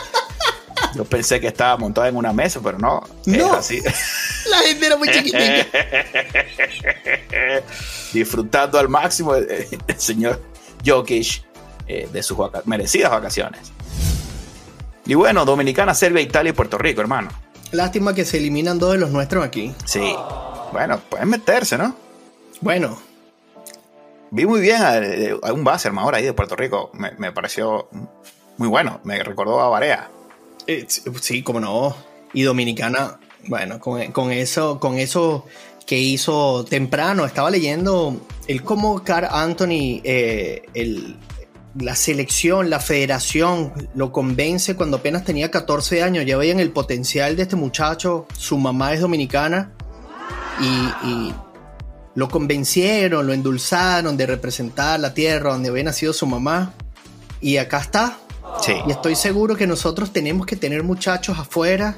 Yo 0.95 1.05
pensé 1.05 1.39
que 1.39 1.47
estaba 1.47 1.77
montado 1.77 2.07
en 2.07 2.17
una 2.17 2.33
mesa, 2.33 2.59
pero 2.61 2.77
no. 2.77 3.01
No. 3.25 3.53
Así. 3.53 3.81
La 4.49 4.57
gente 4.57 4.85
era 4.85 4.97
muy 4.97 5.09
chiquitita. 5.09 5.67
Disfrutando 8.11 8.77
al 8.77 8.89
máximo 8.89 9.33
el, 9.33 9.79
señor 9.95 10.41
Jokic 10.85 11.45
eh, 11.87 12.09
de 12.11 12.21
sus 12.21 12.37
merecidas 12.65 13.11
vacaciones. 13.11 13.71
Y 15.05 15.13
bueno, 15.13 15.45
Dominicana, 15.45 15.93
Serbia, 15.93 16.21
Italia 16.21 16.49
y 16.49 16.53
Puerto 16.53 16.77
Rico, 16.77 16.99
hermano. 16.99 17.29
Lástima 17.71 18.13
que 18.13 18.25
se 18.25 18.37
eliminan 18.37 18.79
dos 18.79 18.93
de 18.93 18.99
los 18.99 19.11
nuestros 19.11 19.45
aquí. 19.45 19.73
Sí. 19.85 20.13
Bueno, 20.71 20.99
pueden 21.09 21.29
meterse, 21.29 21.77
¿no? 21.77 21.95
Bueno, 22.61 22.97
vi 24.29 24.45
muy 24.45 24.61
bien 24.61 24.81
a, 24.81 25.53
un 25.53 25.63
Basserman 25.63 26.03
ahora 26.03 26.17
ahí 26.17 26.25
de 26.25 26.33
Puerto 26.33 26.55
Rico. 26.55 26.91
Me, 26.93 27.31
pareció 27.31 27.87
muy 28.57 28.67
bueno. 28.67 28.99
Me 29.03 29.23
recordó 29.23 29.61
a 29.61 29.69
Barea. 29.69 30.09
Eh, 30.67 30.85
sí, 30.87 31.43
como 31.43 31.59
no. 31.59 31.95
Y 32.33 32.43
Dominicana, 32.43 33.19
bueno, 33.47 33.79
con, 33.79 34.31
eso, 34.31 34.79
con 34.79 34.97
eso 34.97 35.45
que 35.85 35.97
hizo 35.97 36.63
temprano, 36.65 37.25
estaba 37.25 37.49
leyendo 37.49 38.21
el 38.47 38.63
cómo 38.63 39.03
Carl 39.03 39.27
Anthony, 39.29 40.01
eh, 40.03 40.63
la 41.79 41.95
selección, 41.95 42.69
la 42.69 42.79
federación, 42.79 43.73
lo 43.93 44.11
convence 44.11 44.75
cuando 44.75 44.97
apenas 44.97 45.23
tenía 45.23 45.51
14 45.51 46.03
años. 46.03 46.25
Ya 46.25 46.37
veían 46.37 46.59
el 46.59 46.71
potencial 46.71 47.35
de 47.35 47.43
este 47.43 47.55
muchacho. 47.55 48.25
Su 48.37 48.57
mamá 48.57 48.93
es 48.93 49.01
dominicana. 49.01 49.71
y 50.61 51.33
lo 52.13 52.27
convencieron, 52.27 53.25
lo 53.25 53.33
endulzaron 53.33 54.17
de 54.17 54.25
representar 54.25 54.99
la 54.99 55.13
tierra 55.13 55.53
donde 55.53 55.69
había 55.69 55.83
nacido 55.83 56.13
su 56.13 56.25
mamá. 56.25 56.73
Y 57.39 57.57
acá 57.57 57.79
está. 57.79 58.17
Sí. 58.61 58.73
Y 58.85 58.91
estoy 58.91 59.15
seguro 59.15 59.55
que 59.55 59.65
nosotros 59.65 60.11
tenemos 60.11 60.45
que 60.45 60.55
tener 60.55 60.83
muchachos 60.83 61.39
afuera 61.39 61.95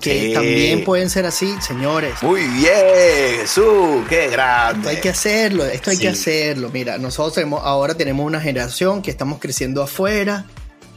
que 0.00 0.32
también 0.34 0.84
pueden 0.84 1.10
ser 1.10 1.26
así, 1.26 1.54
señores. 1.60 2.14
Muy 2.22 2.42
bien, 2.42 3.40
Jesús, 3.40 4.06
qué 4.08 4.28
grande. 4.28 4.78
Esto 4.78 4.88
hay 4.90 4.96
que 5.00 5.08
hacerlo, 5.08 5.64
esto 5.64 5.90
hay 5.90 5.98
que 5.98 6.08
hacerlo. 6.08 6.70
Mira, 6.72 6.98
nosotros 6.98 7.44
ahora 7.62 7.94
tenemos 7.94 8.24
una 8.26 8.40
generación 8.40 9.02
que 9.02 9.10
estamos 9.10 9.38
creciendo 9.38 9.82
afuera, 9.82 10.46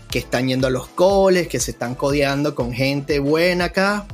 que 0.10 0.20
están 0.20 0.48
yendo 0.48 0.68
a 0.68 0.70
los 0.70 0.88
coles, 0.88 1.48
que 1.48 1.60
se 1.60 1.72
están 1.72 1.96
codeando 1.96 2.56
con 2.56 2.74
gente 2.74 3.20
buena 3.20 3.66
acá. 3.66 4.06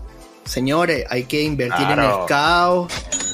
Señores, 0.46 1.06
hay 1.10 1.26
que 1.26 1.42
invertir 1.42 1.88
en 1.90 2.00
el 2.00 2.12
caos 2.28 2.92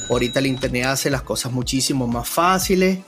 Ahorita 0.09 0.39
el 0.39 0.47
Internet 0.47 0.85
hace 0.85 1.09
las 1.09 1.21
cosas 1.21 1.51
muchísimo 1.51 2.07
más 2.07 2.27
fáciles. 2.27 2.99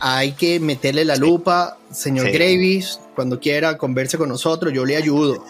Hay 0.00 0.32
que 0.32 0.60
meterle 0.60 1.04
la 1.04 1.16
lupa. 1.16 1.78
Señor 1.90 2.30
Gravis, 2.30 3.00
cuando 3.14 3.40
quiera, 3.40 3.78
converse 3.78 4.18
con 4.18 4.28
nosotros, 4.28 4.72
yo 4.72 4.84
le 4.84 4.96
ayudo. 4.96 5.44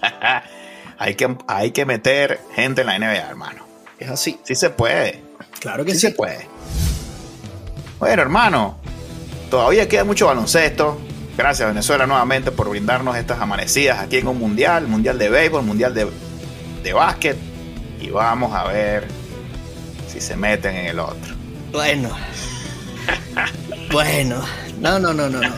hay, 0.98 1.14
que, 1.14 1.36
hay 1.46 1.70
que 1.70 1.86
meter 1.86 2.40
gente 2.54 2.82
en 2.82 2.86
la 2.88 2.98
NBA, 2.98 3.28
hermano. 3.28 3.64
Es 3.98 4.10
así. 4.10 4.38
Sí 4.44 4.54
se 4.54 4.70
puede. 4.70 5.22
Claro 5.60 5.84
que 5.84 5.92
sí. 5.92 6.00
sí 6.00 6.06
se 6.08 6.12
puede. 6.12 6.46
Bueno, 7.98 8.22
hermano, 8.22 8.78
todavía 9.50 9.88
queda 9.88 10.04
mucho 10.04 10.26
baloncesto. 10.26 10.98
Gracias 11.36 11.68
Venezuela 11.68 12.06
nuevamente 12.06 12.50
por 12.50 12.68
brindarnos 12.68 13.16
estas 13.16 13.40
amanecidas 13.40 14.00
aquí 14.00 14.16
en 14.16 14.26
un 14.26 14.38
mundial, 14.38 14.88
mundial 14.88 15.18
de 15.18 15.30
béisbol, 15.30 15.62
mundial 15.62 15.94
de, 15.94 16.08
de 16.82 16.92
básquet. 16.92 17.36
Y 18.00 18.10
vamos 18.10 18.52
a 18.54 18.64
ver 18.64 19.06
si 20.08 20.20
se 20.20 20.36
meten 20.36 20.74
en 20.74 20.86
el 20.86 20.98
otro. 20.98 21.34
Bueno. 21.72 22.10
bueno. 23.92 24.42
No, 24.80 24.98
no, 24.98 25.12
no, 25.12 25.28
no, 25.28 25.40
no. 25.40 25.54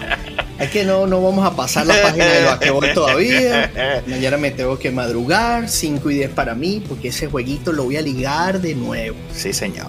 Es 0.61 0.71
que 0.71 0.85
no, 0.85 1.07
no 1.07 1.23
vamos 1.23 1.47
a 1.47 1.57
pasar 1.57 1.87
la 1.87 2.01
página 2.03 2.27
del 2.27 2.45
basquetbol 2.45 2.87
todavía. 2.95 4.03
Mañana 4.07 4.37
me 4.37 4.51
tengo 4.51 4.79
que 4.79 4.91
madrugar. 4.91 5.69
5 5.71 6.11
y 6.11 6.15
10 6.17 6.31
para 6.33 6.55
mí, 6.55 6.85
porque 6.87 7.09
ese 7.09 7.29
jueguito 7.29 7.73
lo 7.73 7.85
voy 7.85 7.97
a 7.97 8.03
ligar 8.03 8.61
de 8.61 8.75
nuevo. 8.75 9.17
Sí, 9.35 9.55
señor. 9.55 9.89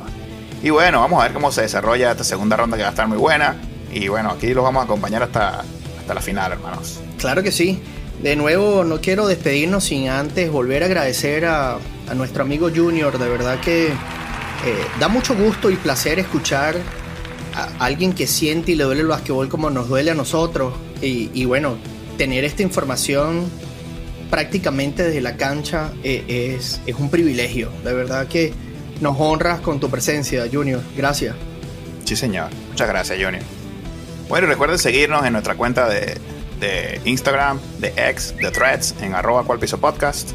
Y 0.63 0.69
bueno, 0.69 1.01
vamos 1.01 1.19
a 1.19 1.23
ver 1.23 1.33
cómo 1.33 1.51
se 1.51 1.63
desarrolla 1.63 2.11
esta 2.11 2.23
segunda 2.23 2.55
ronda 2.55 2.77
que 2.77 2.83
va 2.83 2.89
a 2.89 2.91
estar 2.91 3.07
muy 3.07 3.17
buena. 3.17 3.57
Y 3.91 4.07
bueno, 4.07 4.29
aquí 4.31 4.53
los 4.53 4.63
vamos 4.63 4.81
a 4.81 4.85
acompañar 4.85 5.23
hasta, 5.23 5.61
hasta 5.99 6.13
la 6.13 6.21
final, 6.21 6.53
hermanos. 6.53 7.01
Claro 7.17 7.43
que 7.43 7.51
sí. 7.51 7.81
De 8.23 8.37
nuevo, 8.37 8.85
no 8.85 9.01
quiero 9.01 9.27
despedirnos 9.27 9.83
sin 9.83 10.07
antes 10.07 10.49
volver 10.49 10.83
a 10.83 10.85
agradecer 10.85 11.45
a, 11.45 11.79
a 12.07 12.13
nuestro 12.15 12.43
amigo 12.43 12.69
Junior. 12.73 13.17
De 13.19 13.27
verdad 13.27 13.59
que 13.59 13.87
eh, 13.87 14.85
da 14.99 15.09
mucho 15.09 15.35
gusto 15.35 15.69
y 15.69 15.75
placer 15.75 16.19
escuchar 16.19 16.75
a 17.53 17.69
alguien 17.79 18.13
que 18.13 18.27
siente 18.27 18.73
y 18.73 18.75
le 18.75 18.83
duele 18.83 19.01
el 19.01 19.07
basquetbol 19.07 19.49
como 19.49 19.69
nos 19.69 19.87
duele 19.87 20.11
a 20.11 20.15
nosotros. 20.15 20.73
Y, 21.01 21.45
bueno, 21.45 21.77
tener 22.17 22.43
esta 22.43 22.61
información 22.61 23.49
prácticamente 24.29 25.03
desde 25.03 25.19
la 25.19 25.35
cancha 25.35 25.91
eh, 26.03 26.55
es, 26.57 26.79
es, 26.85 26.95
un 26.95 27.09
privilegio. 27.09 27.71
De 27.83 27.93
verdad 27.93 28.27
que 28.27 28.53
nos 29.01 29.17
honras 29.19 29.59
con 29.61 29.79
tu 29.79 29.89
presencia, 29.89 30.45
Junior. 30.51 30.81
Gracias. 30.95 31.35
Sí, 32.05 32.15
señor. 32.15 32.49
Muchas 32.69 32.87
gracias, 32.87 33.17
Junior. 33.21 33.43
Bueno, 34.29 34.47
recuerden 34.47 34.77
seguirnos 34.77 35.25
en 35.25 35.33
nuestra 35.33 35.55
cuenta 35.55 35.89
de, 35.89 36.17
de 36.61 37.01
Instagram, 37.03 37.59
de 37.79 37.93
X, 37.97 38.35
de 38.39 38.51
Threads, 38.51 38.95
en 39.01 39.15
arroba 39.15 39.43
cual 39.43 39.59
piso 39.59 39.79
podcast. 39.79 40.31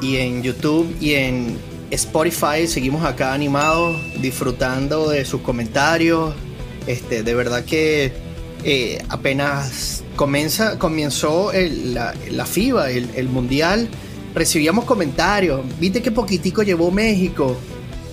Y 0.00 0.18
en 0.18 0.42
YouTube 0.42 0.94
y 1.00 1.14
en 1.14 1.58
Spotify, 1.90 2.66
seguimos 2.66 3.04
acá 3.04 3.32
animados, 3.32 3.96
disfrutando 4.20 5.08
de 5.10 5.24
sus 5.24 5.40
comentarios. 5.40 6.34
Este, 6.86 7.22
de 7.22 7.34
verdad 7.34 7.64
que 7.64 8.12
eh, 8.64 9.02
apenas 9.08 10.02
comienza, 10.16 10.78
comenzó 10.78 11.52
la, 11.52 12.46
FIBA, 12.46 12.90
el, 12.90 13.28
Mundial, 13.28 13.88
recibíamos 14.34 14.84
comentarios. 14.84 15.60
Viste 15.78 16.02
qué 16.02 16.10
poquitico 16.10 16.62
llevó 16.62 16.90
México. 16.90 17.56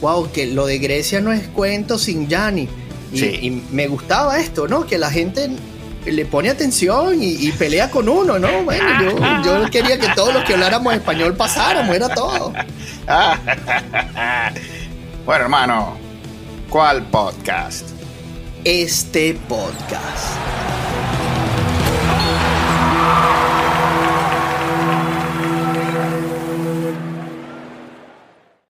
Wow, 0.01 0.32
que 0.32 0.47
lo 0.47 0.68
de 0.68 0.78
Grecia 0.78 1.22
no 1.22 1.34
es 1.34 1.47
cuento 1.47 1.97
sin 1.97 2.28
Yanni. 2.28 2.68
Y, 3.11 3.63
me 3.72 3.88
gustaba 3.88 4.39
esto, 4.39 4.68
¿no? 4.68 4.86
Que 4.86 4.97
la 4.97 5.09
gente 5.09 5.49
le 6.05 6.26
pone 6.26 6.49
atención 6.49 7.22
y, 7.22 7.51
pelea 7.53 7.89
con 7.89 8.07
uno, 8.07 8.39
¿no? 8.39 8.63
Bueno, 8.63 8.86
yo, 9.01 9.43
yo, 9.43 9.72
quería 9.72 9.99
que 9.99 10.07
todos 10.15 10.34
los 10.34 10.43
que 10.43 10.53
habláramos 10.53 10.93
español 10.93 11.36
pasáramos, 11.36 11.95
era 11.95 12.09
todo. 12.09 12.53
bueno, 15.26 15.43
hermano, 15.43 15.97
¿cuál 16.70 17.03
podcast? 17.03 17.97
este 18.68 19.34
podcast. 19.47 20.36